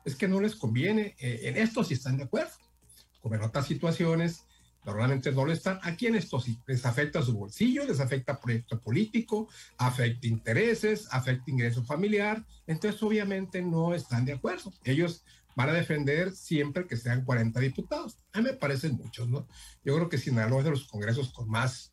es 0.05 0.17
que 0.17 0.29
no 0.29 0.41
les 0.41 0.55
conviene. 0.55 1.15
Eh, 1.19 1.41
en 1.45 1.57
esto 1.57 1.85
sí 1.85 1.95
están 1.95 2.17
de 2.17 2.25
acuerdo. 2.25 2.53
Como 3.21 3.35
en 3.35 3.43
otras 3.43 3.67
situaciones, 3.67 4.45
normalmente 4.85 5.33
no 5.33 5.45
lo 5.45 5.53
están. 5.53 5.79
Aquí 5.83 6.07
en 6.07 6.17
esto 6.17 6.43
les 6.67 6.87
afecta 6.87 7.23
su 7.23 7.35
bolsillo, 7.35 7.85
les 7.85 8.01
afecta 8.01 8.41
proyecto 8.41 8.81
político, 8.81 9.49
afecta 9.79 10.27
intereses, 10.27 11.09
afecta 11.11 11.51
ingreso 11.51 11.85
familiar. 11.85 12.45
Entonces, 12.67 13.03
obviamente, 13.03 13.63
no 13.63 13.95
están 13.95 14.25
de 14.25 14.33
acuerdo. 14.33 14.73
Ellos 14.85 15.25
van 15.57 15.71
a 15.71 15.73
defender 15.73 16.33
siempre 16.33 16.87
que 16.87 16.97
sean 16.97 17.25
40 17.25 17.61
diputados. 17.61 18.17
A 18.33 18.39
mí 18.39 18.45
me 18.45 18.55
parecen 18.55 18.97
muchos, 18.97 19.29
¿no? 19.29 19.47
Yo 19.85 19.95
creo 19.95 20.09
que 20.09 20.19
Sinaloa 20.19 20.61
es 20.61 20.65
de 20.65 20.71
los 20.71 20.85
congresos 20.85 21.33
con 21.33 21.49
más, 21.49 21.93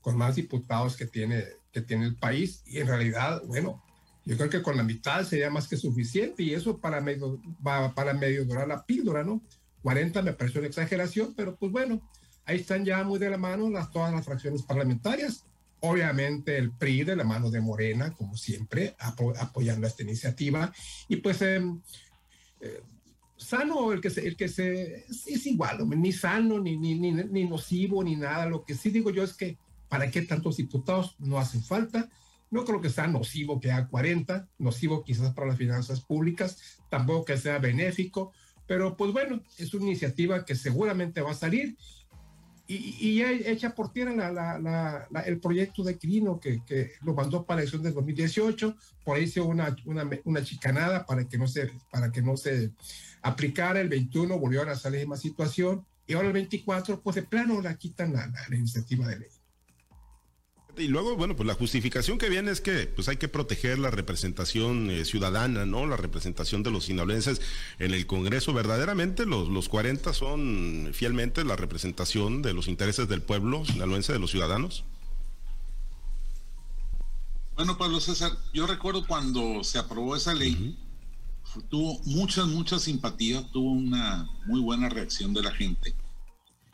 con 0.00 0.16
más 0.16 0.36
diputados 0.36 0.96
que 0.96 1.06
tiene, 1.06 1.44
que 1.72 1.80
tiene 1.80 2.04
el 2.04 2.16
país 2.16 2.62
y 2.66 2.78
en 2.78 2.86
realidad, 2.86 3.42
bueno, 3.46 3.82
yo 4.24 4.36
creo 4.36 4.50
que 4.50 4.62
con 4.62 4.76
la 4.76 4.82
mitad 4.82 5.24
sería 5.24 5.50
más 5.50 5.66
que 5.68 5.76
suficiente 5.76 6.42
y 6.42 6.52
eso 6.52 6.78
para 6.78 7.00
medio, 7.00 7.40
para 7.94 8.12
medio 8.12 8.44
durar 8.44 8.68
la 8.68 8.84
píldora, 8.84 9.24
¿no? 9.24 9.42
40 9.82 10.22
me 10.22 10.34
parece 10.34 10.58
una 10.58 10.68
exageración, 10.68 11.34
pero 11.34 11.56
pues 11.56 11.72
bueno, 11.72 12.02
ahí 12.48 12.56
están 12.56 12.84
ya 12.84 13.04
muy 13.04 13.18
de 13.18 13.28
la 13.30 13.36
mano 13.36 13.68
las, 13.68 13.90
todas 13.90 14.12
las 14.12 14.24
fracciones 14.24 14.62
parlamentarias. 14.62 15.44
Obviamente 15.80 16.56
el 16.56 16.72
PRI 16.72 17.04
de 17.04 17.14
la 17.14 17.24
mano 17.24 17.50
de 17.50 17.60
Morena, 17.60 18.12
como 18.14 18.36
siempre, 18.36 18.96
apoyando 18.98 19.86
esta 19.86 20.02
iniciativa. 20.02 20.72
Y 21.08 21.16
pues 21.16 21.42
em, 21.42 21.80
eh, 22.60 22.82
sano 23.36 23.92
el 23.92 24.00
que 24.00 24.10
se, 24.10 24.26
el 24.26 24.34
que 24.34 24.48
se 24.48 25.04
es 25.08 25.46
igual, 25.46 25.86
ni 25.88 26.12
sano, 26.12 26.58
ni, 26.58 26.76
ni, 26.78 26.94
ni, 26.94 27.12
ni 27.12 27.44
nocivo, 27.44 28.02
ni 28.02 28.16
nada. 28.16 28.46
Lo 28.46 28.64
que 28.64 28.74
sí 28.74 28.90
digo 28.90 29.10
yo 29.10 29.22
es 29.22 29.34
que 29.34 29.58
para 29.88 30.10
qué 30.10 30.22
tantos 30.22 30.56
diputados 30.56 31.16
no 31.18 31.38
hacen 31.38 31.62
falta 31.62 32.08
no 32.50 32.64
creo 32.64 32.80
que 32.80 32.88
sea 32.88 33.06
nocivo 33.06 33.60
que 33.60 33.70
haga 33.70 33.88
40, 33.88 34.48
nocivo 34.58 35.04
quizás 35.04 35.34
para 35.34 35.48
las 35.48 35.58
finanzas 35.58 36.00
públicas, 36.00 36.80
tampoco 36.88 37.26
que 37.26 37.36
sea 37.36 37.58
benéfico, 37.58 38.32
pero 38.66 38.96
pues 38.96 39.12
bueno, 39.12 39.42
es 39.56 39.72
una 39.74 39.86
iniciativa 39.86 40.44
que 40.44 40.54
seguramente 40.54 41.20
va 41.20 41.32
a 41.32 41.34
salir 41.34 41.76
y, 42.68 42.96
y 43.00 43.22
echa 43.22 43.74
por 43.74 43.92
tierra 43.92 45.00
el 45.24 45.40
proyecto 45.40 45.82
de 45.82 45.96
Quirino 45.96 46.38
que, 46.38 46.60
lo 47.00 47.14
mandó 47.14 47.44
para 47.44 47.56
la 47.56 47.62
elección 47.62 47.82
del 47.82 47.94
2018, 47.94 48.76
por 49.04 49.16
ahí 49.16 49.24
hizo 49.24 49.46
una, 49.46 49.74
una, 49.86 50.08
una, 50.24 50.44
chicanada 50.44 51.06
para 51.06 51.26
que, 51.26 51.38
no 51.38 51.48
se, 51.48 51.70
para 51.90 52.12
que 52.12 52.20
no 52.20 52.36
se 52.36 52.72
aplicara, 53.22 53.80
el 53.80 53.88
21 53.88 54.38
volvió 54.38 54.62
a 54.62 54.76
salir 54.76 55.00
la 55.00 55.04
misma 55.04 55.16
situación. 55.16 55.86
Y 56.06 56.12
ahora 56.12 56.28
el 56.28 56.34
24 56.34 57.00
pues 57.00 57.16
de 57.16 57.22
plano 57.22 57.60
la 57.62 57.74
quitan 57.76 58.12
la 58.12 58.56
iniciativa 58.56 59.06
de 59.08 59.18
ley. 59.18 59.37
Y 60.78 60.86
luego, 60.86 61.16
bueno, 61.16 61.34
pues 61.34 61.46
la 61.46 61.54
justificación 61.54 62.18
que 62.18 62.28
viene 62.28 62.52
es 62.52 62.60
que 62.60 62.86
pues 62.86 63.08
hay 63.08 63.16
que 63.16 63.28
proteger 63.28 63.78
la 63.78 63.90
representación 63.90 64.90
eh, 64.90 65.04
ciudadana, 65.04 65.66
¿no? 65.66 65.86
La 65.86 65.96
representación 65.96 66.62
de 66.62 66.70
los 66.70 66.84
sinaloenses 66.84 67.40
en 67.78 67.94
el 67.94 68.06
Congreso. 68.06 68.52
Verdaderamente 68.52 69.26
los, 69.26 69.48
los 69.48 69.68
40 69.68 70.12
son 70.12 70.90
fielmente 70.92 71.44
la 71.44 71.56
representación 71.56 72.42
de 72.42 72.52
los 72.52 72.68
intereses 72.68 73.08
del 73.08 73.22
pueblo 73.22 73.64
sinaloense, 73.64 74.12
de 74.12 74.20
los 74.20 74.30
ciudadanos. 74.30 74.84
Bueno, 77.56 77.76
Pablo 77.76 77.98
César, 77.98 78.30
yo 78.54 78.68
recuerdo 78.68 79.04
cuando 79.04 79.64
se 79.64 79.78
aprobó 79.78 80.14
esa 80.14 80.32
ley, 80.32 80.78
tuvo 81.68 81.98
mucha, 82.04 82.44
mucha 82.44 82.78
simpatía, 82.78 83.42
tuvo 83.50 83.72
una 83.72 84.30
muy 84.46 84.60
buena 84.60 84.88
reacción 84.88 85.34
de 85.34 85.42
la 85.42 85.50
gente, 85.50 85.92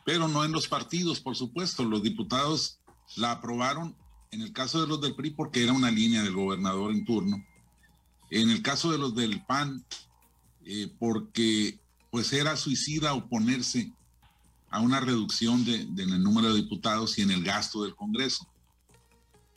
pero 0.05 0.27
no 0.27 0.45
en 0.45 0.51
los 0.51 0.67
partidos, 0.67 1.19
por 1.19 1.35
supuesto. 1.35 1.83
Los 1.83 2.03
diputados 2.03 2.77
la 3.17 3.31
aprobaron 3.31 3.95
en 4.31 4.41
el 4.41 4.51
caso 4.51 4.81
de 4.81 4.87
los 4.87 5.01
del 5.01 5.15
PRI 5.15 5.31
porque 5.31 5.63
era 5.63 5.73
una 5.73 5.91
línea 5.91 6.21
del 6.21 6.33
gobernador 6.33 6.91
en 6.91 7.05
turno. 7.05 7.43
En 8.29 8.49
el 8.49 8.61
caso 8.61 8.91
de 8.91 8.97
los 8.97 9.15
del 9.15 9.41
PAN, 9.45 9.85
eh, 10.65 10.91
porque 10.99 11.79
pues 12.11 12.33
era 12.33 12.57
suicida 12.57 13.13
oponerse 13.13 13.91
a 14.69 14.81
una 14.81 14.99
reducción 14.99 15.63
de, 15.63 15.81
en 15.81 16.09
el 16.09 16.23
número 16.23 16.49
de 16.49 16.61
diputados 16.61 17.17
y 17.17 17.21
en 17.21 17.31
el 17.31 17.43
gasto 17.43 17.83
del 17.83 17.95
Congreso. 17.95 18.47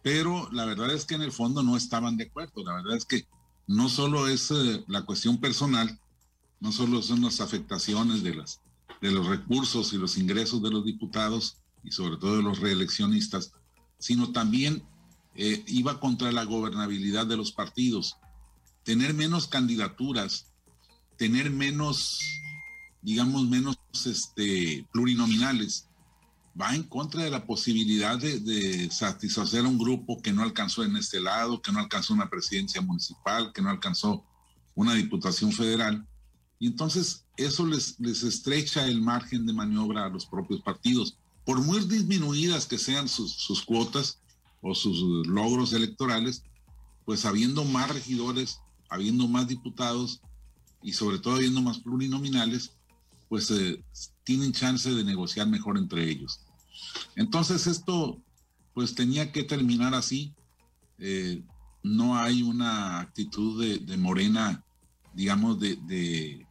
Pero 0.03 0.49
la 0.53 0.65
verdad 0.65 0.93
es 0.93 1.05
que 1.05 1.15
en 1.15 1.23
el 1.23 1.33
fondo 1.33 1.63
no 1.63 1.77
estaban 1.77 2.17
de 2.17 2.25
acuerdo. 2.25 2.63
La 2.65 2.75
verdad 2.75 2.97
es 2.97 3.05
que 3.05 3.27
no 3.67 3.89
solo 3.89 4.29
es 4.29 4.51
eh, 4.51 4.85
la 4.87 5.03
cuestión 5.03 5.39
personal, 5.39 5.99
no 6.61 6.73
solo 6.73 7.03
son 7.03 7.23
las 7.23 7.41
afectaciones 7.41 8.23
de, 8.23 8.35
las, 8.35 8.61
de 9.01 9.11
los 9.11 9.27
recursos 9.27 9.93
y 9.93 9.99
los 9.99 10.17
ingresos 10.19 10.63
de 10.63 10.71
los 10.71 10.85
diputados, 10.85 11.59
y 11.89 11.93
sobre 11.93 12.19
todo 12.19 12.37
de 12.37 12.43
los 12.43 12.61
reeleccionistas, 12.61 13.53
sino 13.99 14.31
también 14.31 14.83
eh, 15.35 15.65
iba 15.67 16.01
contra 16.01 16.31
la 16.33 16.45
gobernabilidad 16.45 17.27
de 17.27 17.37
los 17.37 17.53
partidos. 17.53 18.17
Tener 18.85 19.15
menos 19.15 19.49
candidaturas, 19.49 20.53
tener 21.17 21.51
menos, 21.51 22.21
digamos, 23.03 23.49
menos 23.49 23.79
este, 24.05 24.87
plurinominales, 24.93 25.87
va 26.61 26.75
en 26.75 26.83
contra 26.83 27.23
de 27.23 27.31
la 27.31 27.47
posibilidad 27.47 28.19
de, 28.19 28.41
de, 28.41 28.91
satisfacer 28.91 29.65
a 29.65 29.69
un 29.69 29.79
grupo 29.79 30.21
que 30.21 30.33
no 30.33 30.43
alcanzó 30.43 30.83
en 30.83 30.97
este 30.97 31.21
lado, 31.21 31.63
que 31.63 31.73
no 31.73 31.79
alcanzó 31.79 32.15
una 32.15 32.29
presidencia 32.29 32.81
municipal, 32.81 33.53
que 33.53 33.63
no 33.63 33.71
alcanzó 33.71 34.25
una 34.75 34.95
diputación 34.95 35.53
federal. 35.53 36.07
Y 36.59 36.67
entonces 36.67 37.25
eso 37.37 37.65
les, 37.65 37.99
les 38.01 38.25
estrecha 38.25 38.87
el 38.87 39.01
margen 39.01 39.47
de 39.47 39.53
maniobra 39.53 40.05
a 40.05 40.09
los 40.09 40.27
propios 40.27 40.61
partidos 40.61 41.17
por 41.49 41.63
muy 41.63 41.81
disminuidas 41.87 42.67
que 42.67 42.77
sean 42.77 43.09
sus, 43.09 43.63
cuotas 43.65 44.19
o 44.61 44.75
sus 44.75 45.27
logros 45.27 45.73
electorales, 45.73 46.43
pues 47.07 47.25
habiendo 47.25 47.65
más 47.65 47.89
regidores, 47.89 48.61
habiendo 48.91 49.27
más 49.29 49.49
diputados 49.49 50.21
y 50.83 50.93
sobre 50.93 51.19
todo 51.19 51.37
habiendo 51.37 51.63
más 51.63 51.79
plurinominales, 51.79 52.73
pues 53.31 53.51
eh, 53.51 53.83
tienen 54.25 54.53
chance 54.53 54.91
de 54.91 55.03
negociar 55.05 55.47
mejor 55.47 55.79
entre 55.79 56.11
ellos. 56.11 56.41
Entonces 57.17 57.67
esto 57.67 58.19
pues 58.75 58.95
tenía 58.95 59.33
que 59.33 59.43
terminar 59.43 59.95
así. 59.95 60.35
Eh, 60.99 61.43
no 61.83 62.15
hay 62.19 62.43
una 62.43 63.01
actitud 63.01 63.59
de, 63.87 63.97
Morena, 63.97 64.63
digamos, 65.15 65.59
de, 65.59 66.47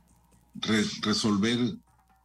resolver 0.55 1.77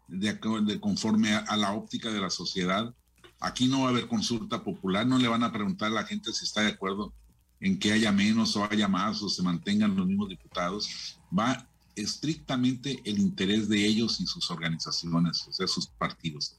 de, 0.08 0.38
de 0.64 0.80
conforme 0.80 1.34
a, 1.34 1.56
la 1.56 1.72
óptica 1.72 2.10
de 2.10 2.20
la 2.20 2.30
sociedad. 2.30 2.94
Aquí 3.40 3.66
no 3.66 3.82
va 3.82 3.86
a 3.86 3.90
haber 3.90 4.08
consulta 4.08 4.62
popular, 4.62 5.06
no 5.06 5.18
le 5.18 5.28
van 5.28 5.42
a 5.42 5.52
preguntar 5.52 5.88
a 5.88 5.94
la 5.94 6.04
gente 6.04 6.32
si 6.32 6.44
está 6.44 6.62
de 6.62 6.68
acuerdo 6.68 7.12
en 7.60 7.78
que 7.78 7.92
haya 7.92 8.12
menos 8.12 8.56
o 8.56 8.64
haya 8.64 8.88
más 8.88 9.22
o 9.22 9.28
se 9.28 9.42
mantengan 9.42 9.96
los 9.96 10.06
mismos 10.06 10.28
diputados. 10.28 11.18
Va 11.36 11.68
estrictamente 11.94 13.00
el 13.04 13.18
interés 13.18 13.68
de 13.68 13.84
ellos 13.84 14.20
y 14.20 14.26
sus 14.26 14.50
organizaciones, 14.50 15.46
o 15.48 15.52
sea, 15.52 15.66
sus 15.66 15.86
partidos. 15.86 16.56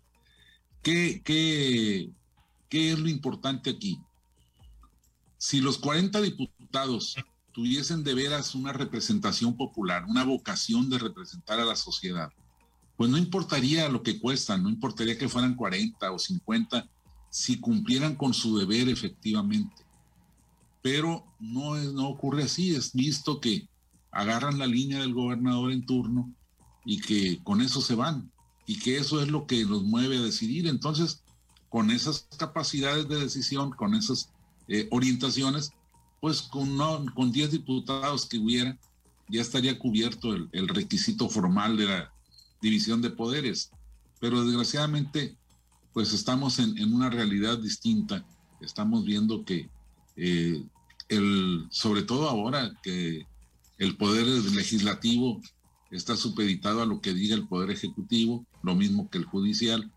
¿Qué, 0.81 1.21
qué, 1.23 2.11
qué 2.69 2.91
es 2.91 2.99
lo 2.99 3.09
importante 3.09 3.69
aquí? 3.69 3.99
Si 5.37 5.59
los 5.59 5.77
40 5.77 6.21
diputados 6.21 7.15
tuviesen 7.53 8.03
de 8.03 8.13
veras 8.13 8.55
una 8.55 8.73
representación 8.73 9.55
popular, 9.55 10.05
una 10.05 10.23
vocación 10.23 10.89
de 10.89 10.99
representar 10.99 11.59
a 11.59 11.65
la 11.65 11.75
sociedad, 11.75 12.29
pues 13.03 13.11
no 13.11 13.17
importaría 13.17 13.89
lo 13.89 14.01
que 14.01 14.17
cuestan, 14.17 14.63
no 14.63 14.69
importaría 14.69 15.17
que 15.17 15.27
fueran 15.27 15.57
40 15.57 16.09
o 16.09 16.17
50 16.17 16.87
si 17.29 17.59
cumplieran 17.59 18.15
con 18.15 18.33
su 18.33 18.57
deber 18.57 18.87
efectivamente. 18.87 19.83
Pero 20.81 21.25
no, 21.37 21.75
no 21.75 22.07
ocurre 22.07 22.43
así, 22.43 22.73
es 22.73 22.93
visto 22.93 23.41
que 23.41 23.67
agarran 24.09 24.57
la 24.57 24.67
línea 24.67 25.01
del 25.01 25.13
gobernador 25.13 25.73
en 25.73 25.85
turno 25.85 26.33
y 26.85 27.01
que 27.01 27.43
con 27.43 27.59
eso 27.59 27.81
se 27.81 27.93
van 27.93 28.31
y 28.65 28.79
que 28.79 28.95
eso 28.95 29.21
es 29.21 29.27
lo 29.27 29.47
que 29.47 29.65
los 29.65 29.83
mueve 29.83 30.19
a 30.19 30.21
decidir. 30.21 30.65
Entonces, 30.67 31.23
con 31.67 31.91
esas 31.91 32.29
capacidades 32.37 33.09
de 33.09 33.19
decisión, 33.19 33.71
con 33.71 33.95
esas 33.95 34.29
eh, 34.69 34.87
orientaciones, 34.91 35.73
pues 36.21 36.41
con, 36.41 36.77
no, 36.77 37.03
con 37.13 37.33
10 37.33 37.51
diputados 37.51 38.27
que 38.27 38.37
hubiera, 38.37 38.79
ya 39.27 39.41
estaría 39.41 39.77
cubierto 39.77 40.33
el 40.33 40.67
requisito 40.69 41.27
formal 41.27 41.75
de 41.75 41.85
la 41.87 42.12
división 42.63 43.01
de 43.01 43.11
poderes. 43.11 43.69
Pero 44.19 44.43
desgraciadamente, 44.43 45.37
pues 45.93 46.13
estamos 46.13 46.57
en, 46.57 46.93
una 46.93 47.09
realidad 47.09 47.59
distinta. 47.59 48.25
Estamos 48.61 49.05
viendo 49.05 49.43
que 49.43 49.69
eh, 50.15 50.63
el, 51.09 51.67
sobre 51.69 52.03
todo 52.03 52.29
ahora 52.29 52.73
que 52.81 53.27
el 53.77 53.97
poder 53.97 54.25
legislativo 54.25 55.41
está 55.91 56.15
supeditado 56.15 56.81
a 56.81 56.85
lo 56.85 57.01
que 57.01 57.13
diga 57.13 57.35
el 57.35 57.47
poder 57.47 57.69
ejecutivo, 57.69 58.45
lo 58.63 58.75
mismo 58.75 59.09
que 59.09 59.17
el 59.17 59.25
judicial. 59.25 59.91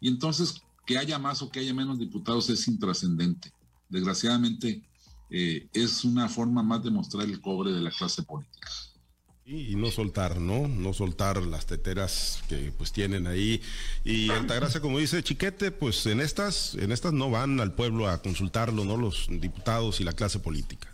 Y 0.00 0.08
entonces, 0.08 0.62
que 0.86 0.98
haya 0.98 1.18
más 1.18 1.40
o 1.40 1.50
que 1.50 1.60
haya 1.60 1.72
menos 1.72 1.98
diputados 1.98 2.50
es 2.50 2.68
intrascendente. 2.68 3.50
Desgraciadamente, 3.88 4.82
eh, 5.30 5.66
es 5.72 6.04
una 6.04 6.28
forma 6.28 6.62
más 6.62 6.84
de 6.84 6.90
mostrar 6.90 7.24
el 7.24 7.40
cobre 7.40 7.72
de 7.72 7.80
la 7.80 7.90
clase 7.90 8.22
política. 8.22 8.70
Y, 9.46 9.76
no 9.76 9.90
soltar, 9.90 10.38
¿no? 10.38 10.68
No 10.68 10.94
soltar 10.94 11.42
las 11.42 11.66
teteras 11.66 12.42
que 12.48 12.72
pues 12.78 12.92
tienen 12.92 13.26
ahí. 13.26 13.60
Y 14.02 14.30
Altagracia, 14.30 14.80
como 14.80 14.98
dice 14.98 15.22
Chiquete, 15.22 15.70
pues 15.70 16.06
en 16.06 16.22
estas, 16.22 16.74
en 16.76 16.92
estas 16.92 17.12
no 17.12 17.30
van 17.30 17.60
al 17.60 17.74
pueblo 17.74 18.08
a 18.08 18.22
consultarlo, 18.22 18.84
¿no? 18.84 18.96
Los 18.96 19.26
diputados 19.28 20.00
y 20.00 20.04
la 20.04 20.14
clase 20.14 20.38
política. 20.38 20.88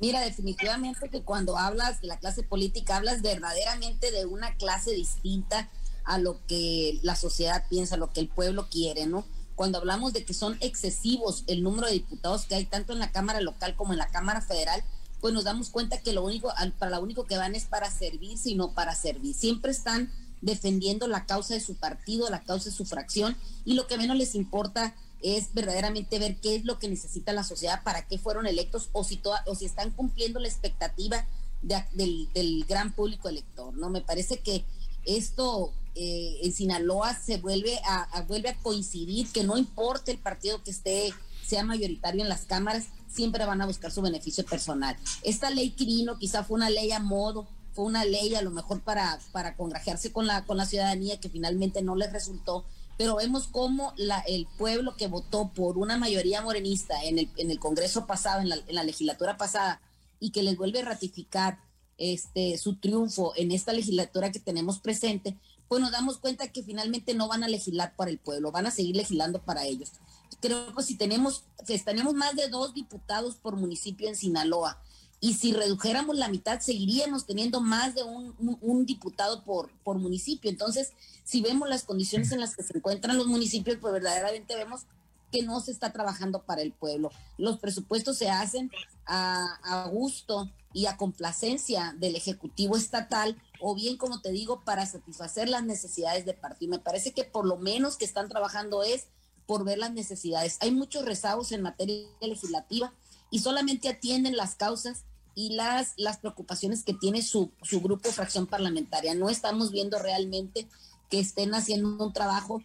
Mira, 0.00 0.20
definitivamente 0.22 1.08
que 1.08 1.22
cuando 1.22 1.56
hablas 1.56 2.00
de 2.00 2.08
la 2.08 2.18
clase 2.18 2.42
política, 2.42 2.96
hablas 2.96 3.22
verdaderamente 3.22 4.10
de 4.10 4.26
una 4.26 4.56
clase 4.56 4.92
distinta 4.92 5.70
a 6.04 6.18
lo 6.18 6.44
que 6.48 6.98
la 7.02 7.14
sociedad 7.14 7.64
piensa, 7.70 7.96
lo 7.96 8.12
que 8.12 8.20
el 8.20 8.28
pueblo 8.28 8.66
quiere, 8.68 9.06
¿no? 9.06 9.24
Cuando 9.54 9.78
hablamos 9.78 10.12
de 10.12 10.24
que 10.24 10.34
son 10.34 10.56
excesivos 10.60 11.44
el 11.46 11.62
número 11.62 11.86
de 11.86 11.92
diputados 11.92 12.46
que 12.46 12.56
hay 12.56 12.64
tanto 12.64 12.92
en 12.92 12.98
la 12.98 13.12
Cámara 13.12 13.40
local 13.40 13.76
como 13.76 13.92
en 13.92 13.98
la 13.98 14.08
Cámara 14.08 14.40
federal, 14.40 14.82
pues 15.20 15.34
nos 15.34 15.44
damos 15.44 15.70
cuenta 15.70 16.00
que 16.00 16.12
lo 16.12 16.24
único, 16.24 16.52
para 16.78 16.96
lo 16.96 17.02
único 17.02 17.24
que 17.24 17.36
van 17.36 17.54
es 17.54 17.64
para 17.64 17.90
servir, 17.90 18.38
sino 18.38 18.72
para 18.72 18.94
servir. 18.94 19.34
Siempre 19.34 19.72
están 19.72 20.12
defendiendo 20.40 21.08
la 21.08 21.26
causa 21.26 21.54
de 21.54 21.60
su 21.60 21.74
partido, 21.74 22.30
la 22.30 22.42
causa 22.42 22.70
de 22.70 22.76
su 22.76 22.84
fracción, 22.84 23.36
y 23.64 23.74
lo 23.74 23.86
que 23.86 23.98
menos 23.98 24.16
les 24.16 24.34
importa 24.34 24.94
es 25.20 25.52
verdaderamente 25.52 26.18
ver 26.18 26.36
qué 26.36 26.54
es 26.54 26.64
lo 26.64 26.78
que 26.78 26.88
necesita 26.88 27.32
la 27.32 27.42
sociedad, 27.42 27.82
para 27.82 28.06
qué 28.06 28.18
fueron 28.18 28.46
electos, 28.46 28.88
o 28.92 29.02
si, 29.02 29.20
o 29.46 29.54
si 29.54 29.64
están 29.64 29.90
cumpliendo 29.90 30.38
la 30.38 30.48
expectativa 30.48 31.26
del, 31.62 32.64
gran 32.68 32.92
público 32.92 33.28
elector. 33.28 33.74
¿no? 33.74 33.90
Me 33.90 34.00
parece 34.00 34.38
que 34.38 34.64
esto 35.04 35.72
eh, 35.94 36.38
en 36.42 36.52
Sinaloa 36.52 37.14
se 37.14 37.38
vuelve 37.38 37.80
a, 37.84 38.22
vuelve 38.28 38.50
a 38.50 38.56
coincidir, 38.56 39.30
que 39.32 39.44
no 39.44 39.56
importa 39.56 40.12
el 40.12 40.18
partido 40.18 40.62
que 40.62 40.70
esté, 40.70 41.12
sea 41.48 41.64
mayoritario 41.64 42.22
en 42.22 42.28
las 42.28 42.44
cámaras, 42.44 42.88
siempre 43.08 43.46
van 43.46 43.62
a 43.62 43.66
buscar 43.66 43.90
su 43.90 44.02
beneficio 44.02 44.44
personal. 44.44 44.96
Esta 45.22 45.50
ley 45.50 45.70
Quirino 45.70 46.18
quizá 46.18 46.44
fue 46.44 46.56
una 46.56 46.68
ley 46.68 46.92
a 46.92 47.00
modo, 47.00 47.48
fue 47.72 47.86
una 47.86 48.04
ley 48.04 48.34
a 48.34 48.42
lo 48.42 48.50
mejor 48.50 48.82
para, 48.82 49.18
para 49.32 49.56
congrajearse 49.56 50.12
con 50.12 50.26
la, 50.26 50.44
con 50.44 50.56
la 50.56 50.66
ciudadanía 50.66 51.20
que 51.20 51.30
finalmente 51.30 51.80
no 51.80 51.96
les 51.96 52.12
resultó, 52.12 52.64
pero 52.98 53.16
vemos 53.16 53.46
cómo 53.46 53.94
la, 53.96 54.18
el 54.20 54.46
pueblo 54.58 54.96
que 54.96 55.06
votó 55.06 55.52
por 55.54 55.78
una 55.78 55.96
mayoría 55.96 56.42
morenista 56.42 57.02
en 57.04 57.18
el, 57.18 57.30
en 57.36 57.50
el 57.50 57.58
Congreso 57.58 58.06
pasado, 58.06 58.40
en 58.42 58.50
la, 58.50 58.56
en 58.56 58.74
la 58.74 58.84
legislatura 58.84 59.36
pasada, 59.36 59.80
y 60.20 60.30
que 60.30 60.42
les 60.42 60.56
vuelve 60.56 60.80
a 60.80 60.84
ratificar 60.84 61.60
este, 61.96 62.58
su 62.58 62.76
triunfo 62.76 63.32
en 63.36 63.52
esta 63.52 63.72
legislatura 63.72 64.32
que 64.32 64.40
tenemos 64.40 64.80
presente, 64.80 65.36
pues 65.68 65.80
nos 65.80 65.92
damos 65.92 66.18
cuenta 66.18 66.48
que 66.48 66.62
finalmente 66.62 67.14
no 67.14 67.28
van 67.28 67.44
a 67.44 67.48
legislar 67.48 67.94
para 67.96 68.10
el 68.10 68.18
pueblo, 68.18 68.50
van 68.50 68.66
a 68.66 68.70
seguir 68.70 68.96
legislando 68.96 69.40
para 69.42 69.64
ellos 69.64 69.92
creo 70.40 70.74
que 70.74 70.82
si 70.82 70.96
tenemos, 70.96 71.44
tenemos 71.84 72.14
más 72.14 72.36
de 72.36 72.48
dos 72.48 72.74
diputados 72.74 73.36
por 73.36 73.56
municipio 73.56 74.08
en 74.08 74.16
Sinaloa, 74.16 74.80
y 75.20 75.34
si 75.34 75.52
redujéramos 75.52 76.16
la 76.16 76.28
mitad, 76.28 76.60
seguiríamos 76.60 77.26
teniendo 77.26 77.60
más 77.60 77.94
de 77.96 78.04
un, 78.04 78.86
diputado 78.86 79.42
por, 79.42 79.68
por 79.82 79.98
municipio. 79.98 80.48
Entonces, 80.48 80.92
si 81.24 81.40
vemos 81.40 81.68
las 81.68 81.82
condiciones 81.82 82.30
en 82.30 82.38
las 82.38 82.54
que 82.54 82.62
se 82.62 82.78
encuentran 82.78 83.18
los 83.18 83.26
municipios, 83.26 83.78
pues 83.80 83.92
verdaderamente 83.92 84.54
vemos 84.54 84.82
que 85.30 85.42
no 85.42 85.60
se 85.60 85.70
está 85.70 85.92
trabajando 85.92 86.42
para 86.42 86.62
el 86.62 86.72
pueblo. 86.72 87.10
Los 87.36 87.58
presupuestos 87.58 88.18
se 88.18 88.30
hacen 88.30 88.70
a, 89.06 89.88
gusto 89.90 90.50
y 90.72 90.86
a 90.86 90.96
complacencia 90.96 91.94
del 91.98 92.16
Ejecutivo 92.16 92.76
Estatal, 92.76 93.40
o 93.60 93.74
bien, 93.74 93.96
como 93.96 94.20
te 94.20 94.30
digo, 94.30 94.62
para 94.64 94.86
satisfacer 94.86 95.48
las 95.48 95.64
necesidades 95.64 96.24
de 96.24 96.34
partido. 96.34 96.70
Me 96.70 96.78
parece 96.78 97.12
que 97.12 97.24
por 97.24 97.46
lo 97.46 97.56
menos 97.56 97.96
que 97.96 98.04
están 98.04 98.28
trabajando 98.28 98.82
es 98.82 99.06
por 99.46 99.64
ver 99.64 99.78
las 99.78 99.92
necesidades. 99.92 100.58
Hay 100.60 100.70
muchos 100.70 101.04
rezagos 101.04 101.52
en 101.52 101.62
materia 101.62 102.06
legislativa 102.20 102.92
y 103.30 103.40
solamente 103.40 103.88
atienden 103.88 104.36
las 104.36 104.54
causas 104.54 105.04
y 105.34 105.50
las, 105.50 105.94
las 105.96 106.18
preocupaciones 106.18 106.84
que 106.84 106.94
tiene 106.94 107.22
su, 107.22 107.52
su 107.62 107.80
grupo 107.80 108.10
fracción 108.10 108.46
parlamentaria. 108.46 109.14
No 109.14 109.30
estamos 109.30 109.70
viendo 109.70 109.98
realmente 109.98 110.68
que 111.08 111.20
estén 111.20 111.54
haciendo 111.54 112.04
un 112.04 112.12
trabajo 112.12 112.62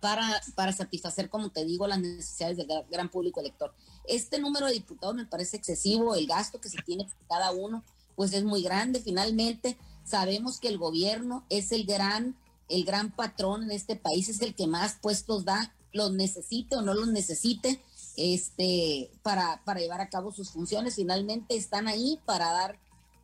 para, 0.00 0.40
para 0.54 0.72
satisfacer, 0.72 1.28
como 1.30 1.50
te 1.50 1.64
digo, 1.64 1.86
las 1.86 2.00
necesidades 2.00 2.56
del 2.56 2.68
gran 2.90 3.08
público 3.08 3.40
elector. 3.40 3.72
Este 4.04 4.38
número 4.38 4.66
de 4.66 4.72
diputados 4.72 5.14
me 5.14 5.26
parece 5.26 5.56
excesivo, 5.56 6.14
el 6.14 6.26
gasto 6.26 6.60
que 6.60 6.68
se 6.68 6.82
tiene 6.82 7.08
cada 7.28 7.50
uno, 7.52 7.84
pues 8.16 8.32
es 8.32 8.44
muy 8.44 8.62
grande. 8.62 9.00
Finalmente, 9.00 9.76
sabemos 10.04 10.60
que 10.60 10.68
el 10.68 10.78
gobierno 10.78 11.44
es 11.50 11.72
el 11.72 11.84
gran, 11.84 12.36
el 12.68 12.84
gran 12.84 13.10
patrón 13.10 13.64
en 13.64 13.70
este 13.70 13.96
país, 13.96 14.28
es 14.28 14.40
el 14.40 14.54
que 14.54 14.66
más 14.66 14.96
puestos 15.00 15.44
da 15.44 15.74
los 15.92 16.12
necesite 16.12 16.76
o 16.76 16.82
no 16.82 16.94
los 16.94 17.08
necesite 17.08 17.82
este, 18.16 19.10
para, 19.22 19.62
para 19.64 19.80
llevar 19.80 20.00
a 20.00 20.08
cabo 20.08 20.32
sus 20.32 20.50
funciones, 20.50 20.96
finalmente 20.96 21.56
están 21.56 21.86
ahí 21.86 22.18
para 22.24 22.50
dar 22.50 22.78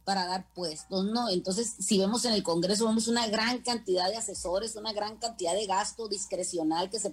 para 0.04 0.26
dar 0.26 0.46
puestos, 0.54 1.06
¿no? 1.06 1.30
Entonces, 1.30 1.74
si 1.78 1.98
vemos 1.98 2.24
en 2.24 2.32
el 2.34 2.42
Congreso, 2.42 2.86
vemos 2.86 3.08
una 3.08 3.26
gran 3.26 3.62
cantidad 3.62 4.08
de 4.08 4.16
asesores, 4.16 4.76
una 4.76 4.92
gran 4.92 5.16
cantidad 5.16 5.54
de 5.54 5.66
gasto 5.66 6.08
discrecional 6.08 6.90
que 6.90 7.00
se, 7.00 7.12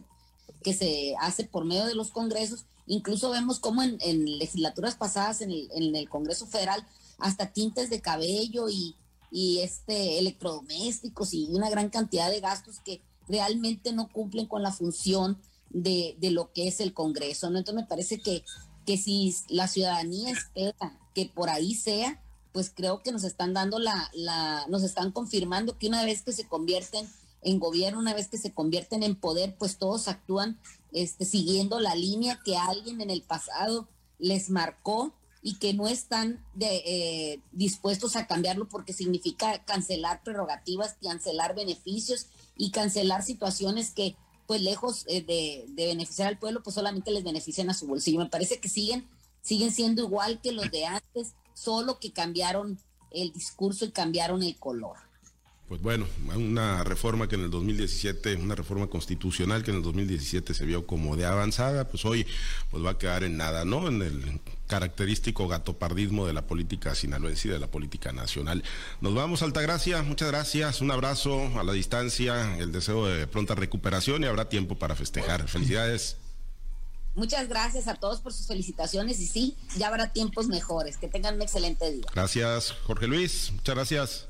que 0.62 0.74
se 0.74 1.16
hace 1.20 1.46
por 1.46 1.66
medio 1.66 1.86
de 1.86 1.96
los 1.96 2.12
congresos. 2.12 2.66
Incluso 2.88 3.30
vemos 3.30 3.60
como 3.60 3.82
en, 3.84 4.00
legislaturas 4.38 4.96
pasadas 4.96 5.42
en 5.42 5.52
el, 5.52 5.70
en 5.74 5.96
el, 5.96 6.10
Congreso 6.10 6.46
Federal, 6.48 6.86
hasta 7.18 7.54
tintes 7.54 7.90
de 7.90 8.02
cabello 8.02 8.70
y, 8.70 8.96
y 9.32 9.60
este 9.60 10.20
electrodomésticos 10.20 11.34
y 11.34 11.48
una 11.52 11.70
gran 11.70 11.90
cantidad 11.90 12.30
de 12.30 12.42
gastos 12.42 12.80
que 12.80 13.02
realmente 13.28 13.94
no 13.94 14.10
cumplen 14.12 14.48
con 14.48 14.62
la 14.62 14.74
función 14.74 15.42
de, 15.70 16.18
lo 16.20 16.52
que 16.52 16.68
es 16.68 16.82
el 16.82 16.94
Congreso. 16.94 17.50
¿no? 17.50 17.58
Entonces 17.58 17.84
me 17.84 17.88
parece 17.88 18.20
que, 18.20 18.44
que 18.86 18.98
si 18.98 19.34
la 19.48 19.68
ciudadanía 19.68 20.32
espera 20.32 21.00
que 21.14 21.26
por 21.26 21.50
ahí 21.50 21.74
sea, 21.76 22.21
pues 22.52 22.72
creo 22.74 23.02
que 23.02 23.12
nos 23.12 23.24
están 23.24 23.54
dando 23.54 23.80
la, 23.80 24.10
la, 24.14 24.66
nos 24.68 24.84
están 24.84 25.12
confirmando 25.12 25.78
que 25.78 25.88
una 25.88 26.04
vez 26.04 26.22
que 26.22 26.34
se 26.34 26.48
convierten 26.48 27.08
en 27.42 27.60
gobierno, 27.60 28.00
una 28.00 28.14
vez 28.14 28.28
que 28.28 28.38
se 28.38 28.54
convierten 28.54 29.04
en 29.04 29.16
poder, 29.16 29.56
pues 29.58 29.78
todos 29.78 30.08
actúan 30.08 30.60
este, 30.92 31.26
siguiendo 31.26 31.80
la 31.80 31.96
línea 31.96 32.40
que 32.44 32.58
alguien 32.58 33.02
en 33.02 33.10
el 33.10 33.24
pasado 33.24 33.88
les 34.20 34.50
marcó 34.50 35.14
y 35.42 35.56
que 35.56 35.74
no 35.74 35.88
están 35.88 36.46
de, 36.54 36.84
eh, 36.86 37.42
dispuestos 37.52 38.16
a 38.16 38.28
cambiarlo 38.28 38.70
porque 38.70 38.94
significa 38.94 39.64
cancelar 39.66 40.22
prerrogativas, 40.24 40.98
cancelar 41.02 41.56
beneficios 41.56 42.28
y 42.56 42.72
cancelar 42.72 43.24
situaciones 43.24 43.92
que 43.92 44.16
pues 44.46 44.62
lejos 44.62 45.06
eh, 45.08 45.22
de, 45.24 45.66
beneficiar 45.70 46.28
al 46.28 46.38
pueblo, 46.38 46.62
pues 46.62 46.74
solamente 46.76 47.10
les 47.12 47.24
benefician 47.24 47.70
a 47.70 47.74
su 47.74 47.88
bolsillo. 47.88 48.20
Me 48.20 48.30
parece 48.30 48.60
que 48.60 48.70
siguen, 48.70 49.08
siguen 49.42 49.72
siendo 49.72 50.04
igual 50.04 50.42
que 50.42 50.52
los 50.52 50.70
de 50.70 50.86
antes, 50.86 51.34
solo 51.62 52.00
que 52.00 52.12
cambiaron 52.12 52.80
el 53.12 53.32
discurso 53.34 53.86
y 53.86 53.91
cambiaron 53.91 54.41
el 54.43 54.56
color 54.58 54.97
pues 55.71 55.82
bueno, 55.82 56.06
una 56.36 56.84
reforma 56.84 57.30
que 57.30 57.36
en 57.36 57.43
el 57.43 57.50
2017, 57.50 58.36
una 58.36 58.56
reforma 58.56 58.88
constitucional 58.88 59.63
que 59.63 59.71
en 59.71 59.78
el 59.78 59.84
2017 59.84 60.54
se 60.54 60.65
vio 60.65 60.86
como 60.86 61.15
de 61.15 61.24
avanzada, 61.24 61.88
pues 61.88 62.04
hoy 62.04 62.28
pues 62.69 62.84
va 62.84 62.89
a 62.89 62.97
quedar 62.97 63.24
en 63.24 63.38
nada, 63.38 63.63
¿no? 63.63 63.88
En 63.88 64.02
el 64.02 64.41
característico 64.67 65.47
gatopardismo 65.47 66.28
de 66.28 66.34
la 66.34 66.45
política 66.45 66.93
sinaloense 66.93 67.47
y 67.47 67.52
de 67.52 67.60
la 67.60 67.67
política 67.67 68.12
nacional. 68.12 68.65
Nos 69.00 69.15
vamos, 69.15 69.43
Altagracia, 69.43 70.04
muchas 70.04 70.28
gracias, 70.28 70.82
un 70.82 70.91
abrazo 70.91 71.58
a 71.58 71.63
la 71.63 71.71
distancia, 71.71 72.58
el 72.58 72.74
deseo 72.74 73.06
de 73.06 73.26
pronta 73.28 73.56
recuperación 73.56 74.26
y 74.26 74.28
habrá 74.28 74.50
tiempo 74.50 74.76
para 74.76 74.97
festejar. 74.97 75.47
Felicidades. 75.47 76.17
Muchas 77.13 77.50
gracias 77.50 77.88
a 77.88 77.95
todos 77.95 78.21
por 78.21 78.34
sus 78.34 78.47
felicitaciones 78.47 79.19
y 79.19 79.28
sí, 79.28 79.58
ya 79.78 79.88
habrá 79.88 80.13
tiempos 80.13 80.47
mejores. 80.47 80.97
Que 80.97 81.08
tengan 81.08 81.36
un 81.36 81.41
excelente 81.41 81.91
día. 81.91 82.06
Gracias, 82.13 82.71
Jorge 82.86 83.08
Luis. 83.08 83.52
Muchas 83.54 83.76
gracias. 83.76 84.28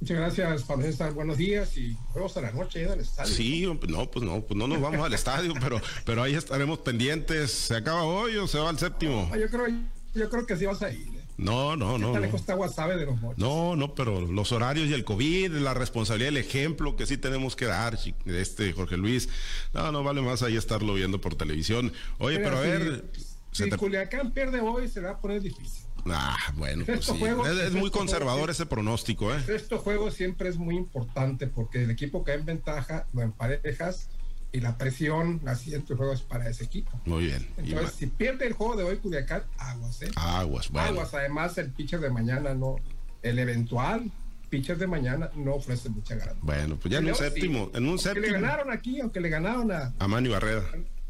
Muchas 0.00 0.16
gracias, 0.16 0.62
Pablo 0.62 0.84
César. 0.84 1.12
Buenos 1.12 1.36
días 1.36 1.76
y 1.76 1.96
vemos 2.14 2.36
a 2.36 2.40
la 2.40 2.52
noche 2.52 2.88
al 2.88 3.00
estadio. 3.00 3.34
Sí, 3.34 3.66
no, 3.88 4.08
pues 4.08 4.24
no, 4.24 4.40
pues 4.40 4.56
no 4.56 4.68
nos 4.68 4.80
vamos 4.80 5.04
al 5.04 5.12
estadio, 5.12 5.52
pero, 5.60 5.80
pero 6.04 6.22
ahí 6.22 6.34
estaremos 6.34 6.78
pendientes. 6.78 7.50
¿Se 7.50 7.76
acaba 7.76 8.04
hoy 8.04 8.36
o 8.36 8.46
se 8.46 8.58
va 8.58 8.70
al 8.70 8.78
séptimo? 8.78 9.28
yo 9.36 9.48
creo, 9.48 9.66
yo 10.14 10.30
creo 10.30 10.46
que 10.46 10.56
sí 10.56 10.66
vas 10.66 10.82
a 10.82 10.90
ir. 10.90 11.17
No, 11.38 11.76
no, 11.76 11.98
no. 11.98 12.12
no. 12.12 12.20
de 12.20 13.06
los 13.06 13.20
mochos? 13.20 13.38
No, 13.38 13.76
no, 13.76 13.94
pero 13.94 14.20
los 14.20 14.50
horarios 14.50 14.88
y 14.88 14.92
el 14.92 15.04
COVID, 15.04 15.52
la 15.52 15.72
responsabilidad, 15.72 16.30
el 16.30 16.36
ejemplo 16.36 16.96
que 16.96 17.06
sí 17.06 17.16
tenemos 17.16 17.54
que 17.54 17.66
dar, 17.66 17.96
este 18.26 18.72
Jorge 18.72 18.96
Luis. 18.96 19.28
No, 19.72 19.92
no 19.92 20.02
vale 20.02 20.20
más 20.20 20.42
ahí 20.42 20.56
estarlo 20.56 20.94
viendo 20.94 21.20
por 21.20 21.36
televisión. 21.36 21.92
Oye, 22.18 22.40
pero, 22.40 22.58
a 22.58 22.60
ver. 22.60 23.04
Si 23.52 23.70
Culiacán 23.70 24.32
pierde 24.32 24.60
hoy, 24.60 24.88
se 24.88 25.00
va 25.00 25.12
a 25.12 25.18
poner 25.20 25.40
difícil. 25.40 25.84
Ah, 26.06 26.36
bueno, 26.54 26.84
pues 26.86 27.04
sí. 27.04 27.14
es, 27.62 27.72
muy 27.72 27.90
conservador 27.90 28.50
ese 28.50 28.66
pronóstico, 28.66 29.32
¿eh? 29.34 29.42
Este 29.48 29.76
juego 29.76 30.10
siempre 30.10 30.48
es 30.48 30.56
muy 30.56 30.76
importante 30.76 31.46
porque 31.46 31.84
el 31.84 31.90
equipo 31.90 32.24
que 32.24 32.32
en 32.32 32.44
ventaja 32.44 33.06
lo 33.12 33.22
emparejas 33.22 34.08
y 34.52 34.60
la 34.60 34.78
presión, 34.78 35.40
la 35.44 35.54
siguiente 35.54 35.94
juego 35.94 36.12
es 36.12 36.22
para 36.22 36.48
ese 36.48 36.64
equipo. 36.64 37.00
Muy 37.04 37.26
bien. 37.26 37.46
Entonces, 37.56 37.92
si 37.92 38.06
pierde 38.06 38.46
el 38.46 38.54
juego 38.54 38.76
de 38.76 38.84
hoy 38.84 38.96
Culiacán, 38.96 39.42
aguas, 39.58 40.02
¿eh? 40.02 40.10
Aguas, 40.16 40.70
bueno. 40.70 40.88
Aguas, 40.88 41.14
además 41.14 41.58
el 41.58 41.70
pitcher 41.70 42.00
de 42.00 42.10
mañana 42.10 42.54
no, 42.54 42.76
el 43.22 43.38
eventual 43.38 44.10
pitcher 44.48 44.78
de 44.78 44.86
mañana 44.86 45.30
no 45.36 45.54
ofrece 45.54 45.90
mucha 45.90 46.14
garantía. 46.14 46.42
Bueno, 46.42 46.76
pues 46.76 46.92
ya 46.92 46.98
en 46.98 47.08
un 47.08 47.14
séptimo, 47.14 47.70
en 47.74 47.86
un 47.86 47.98
séptimo. 47.98 48.26
le 48.26 48.32
ganaron 48.32 48.70
aquí, 48.70 49.00
aunque 49.00 49.20
le 49.20 49.28
ganaron 49.28 49.70
a... 49.70 49.92
A 49.98 50.08
Manny 50.08 50.28
Barreda. 50.28 50.62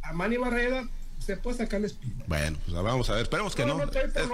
A 0.02 0.12
Manny 0.12 0.36
Barreda 0.36 0.88
se 1.18 1.36
puede 1.36 1.58
sacar 1.58 1.80
la 1.80 1.86
espina. 1.86 2.24
Bueno, 2.26 2.58
pues 2.64 2.82
vamos 2.82 3.10
a 3.10 3.14
ver, 3.14 3.22
esperemos 3.22 3.54
que 3.54 3.66
no. 3.66 3.80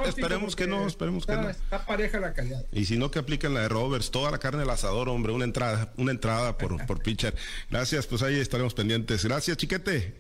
esperemos 0.07 0.57
que 0.57 0.67
no, 0.67 0.87
esperemos 0.87 1.27
que 1.27 1.37
no. 1.37 1.51
Está 1.51 1.85
pareja 1.85 2.21
la 2.21 2.33
calidad. 2.33 2.65
Y 2.73 2.85
si 2.85 2.99
no, 2.99 3.11
que 3.11 3.19
apliquen 3.19 3.55
la 3.55 3.61
de 3.61 3.69
Roberts, 3.69 4.11
toda 4.11 4.31
la 4.31 4.39
carne 4.39 4.61
del 4.61 4.71
asador, 4.71 5.09
hombre, 5.09 5.33
una 5.33 5.45
entrada, 5.45 5.93
una 5.97 6.13
entrada 6.13 6.57
por, 6.57 6.85
por 6.87 7.03
pitcher. 7.03 7.35
Gracias, 7.71 8.07
pues 8.07 8.23
ahí 8.23 8.39
estaremos 8.39 8.75
pendientes. 8.75 9.25
Gracias, 9.25 9.57
chiquete. 9.57 10.15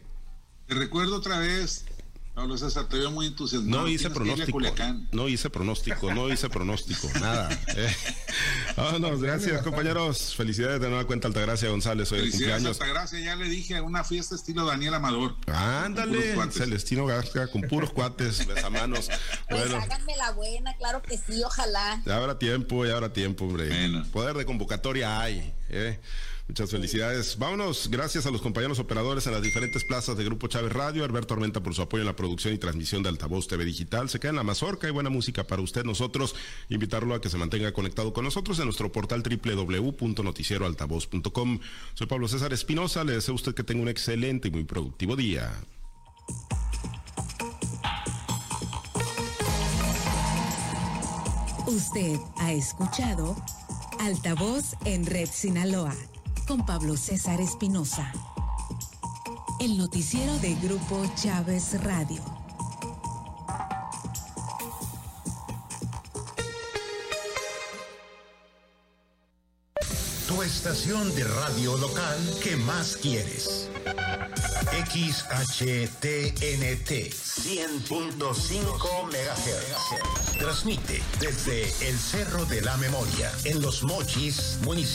Te 0.66 0.74
recuerdo 0.74 1.16
otra 1.16 1.38
vez, 1.38 1.84
Pablo 2.34 2.58
César, 2.58 2.88
te 2.88 2.98
veo 2.98 3.12
muy 3.12 3.26
entusiasmado. 3.26 3.82
No 3.82 3.88
hice 3.88 4.10
pronóstico. 4.10 4.58
No 5.12 5.28
hice 5.28 5.50
pronóstico, 5.50 6.12
no 6.12 6.28
hice 6.28 6.48
pronóstico, 6.50 7.08
nada. 7.20 7.48
Eh. 7.68 7.96
Vámonos, 8.76 9.22
gracias 9.22 9.62
compañeros. 9.62 10.34
Felicidades 10.34 10.80
de 10.80 10.88
nueva 10.88 11.06
cuenta 11.06 11.28
Altagracia 11.28 11.68
González, 11.68 12.10
hoy 12.10 12.20
Felicidades 12.20 12.66
Altagracia, 12.66 13.20
ya 13.20 13.36
le 13.36 13.48
dije, 13.48 13.80
una 13.80 14.02
fiesta 14.02 14.34
estilo 14.34 14.66
Daniel 14.66 14.94
Amador. 14.94 15.36
Ándale, 15.46 16.34
Celestino 16.50 17.06
García 17.06 17.46
con 17.46 17.62
puros 17.62 17.92
cuates, 17.92 18.46
besamanos. 18.46 19.10
Pues 19.48 19.68
bueno. 19.68 19.84
háganme 19.84 20.16
la 20.16 20.32
buena, 20.32 20.74
claro 20.76 21.02
que 21.02 21.16
sí, 21.16 21.42
ojalá. 21.44 22.02
Ya 22.04 22.16
habrá 22.16 22.38
tiempo, 22.38 22.84
ya 22.84 22.94
habrá 22.94 23.12
tiempo, 23.12 23.44
hombre. 23.44 23.70
Poder 24.12 24.36
de 24.36 24.44
convocatoria 24.44 25.20
hay, 25.20 25.52
eh. 25.68 26.00
Muchas 26.46 26.70
felicidades. 26.70 27.38
Vámonos. 27.38 27.88
Gracias 27.90 28.26
a 28.26 28.30
los 28.30 28.42
compañeros 28.42 28.78
operadores 28.78 29.26
en 29.26 29.32
las 29.32 29.40
diferentes 29.40 29.82
plazas 29.82 30.18
de 30.18 30.24
Grupo 30.24 30.46
Chávez 30.46 30.72
Radio. 30.72 31.02
Alberto 31.02 31.32
Armenta 31.32 31.62
por 31.62 31.74
su 31.74 31.80
apoyo 31.80 32.02
en 32.02 32.06
la 32.06 32.16
producción 32.16 32.52
y 32.52 32.58
transmisión 32.58 33.02
de 33.02 33.08
Altavoz 33.08 33.48
TV 33.48 33.64
Digital. 33.64 34.10
Se 34.10 34.20
queda 34.20 34.28
en 34.30 34.36
la 34.36 34.42
mazorca 34.42 34.86
y 34.86 34.90
buena 34.90 35.08
música 35.08 35.44
para 35.44 35.62
usted. 35.62 35.84
Nosotros 35.84 36.36
invitarlo 36.68 37.14
a 37.14 37.22
que 37.22 37.30
se 37.30 37.38
mantenga 37.38 37.72
conectado 37.72 38.12
con 38.12 38.24
nosotros 38.24 38.58
en 38.58 38.66
nuestro 38.66 38.92
portal 38.92 39.22
www.noticieroaltavoz.com. 39.22 41.60
Soy 41.94 42.06
Pablo 42.06 42.28
César 42.28 42.52
Espinosa. 42.52 43.04
Le 43.04 43.12
deseo 43.12 43.32
a 43.32 43.36
usted 43.36 43.54
que 43.54 43.64
tenga 43.64 43.80
un 43.80 43.88
excelente 43.88 44.48
y 44.48 44.50
muy 44.50 44.64
productivo 44.64 45.16
día. 45.16 45.50
Usted 51.66 52.18
ha 52.36 52.52
escuchado 52.52 53.34
Altavoz 53.98 54.74
en 54.84 55.06
Red 55.06 55.30
Sinaloa 55.32 55.96
con 56.46 56.64
Pablo 56.64 56.96
César 56.96 57.40
Espinosa. 57.40 58.12
El 59.60 59.78
noticiero 59.78 60.36
de 60.38 60.54
Grupo 60.56 61.04
Chávez 61.16 61.82
Radio. 61.82 62.22
Tu 70.26 70.42
estación 70.42 71.14
de 71.14 71.24
radio 71.24 71.76
local 71.78 72.18
que 72.42 72.56
más 72.56 72.96
quieres. 72.96 73.70
XHTNT 74.94 76.90
100.5 77.12 79.04
MHz. 79.06 80.38
Transmite 80.38 81.02
desde 81.20 81.62
el 81.88 81.98
Cerro 81.98 82.44
de 82.46 82.60
la 82.60 82.76
Memoria 82.76 83.30
en 83.44 83.62
Los 83.62 83.84
Mochis, 83.84 84.58
municipio 84.64 84.94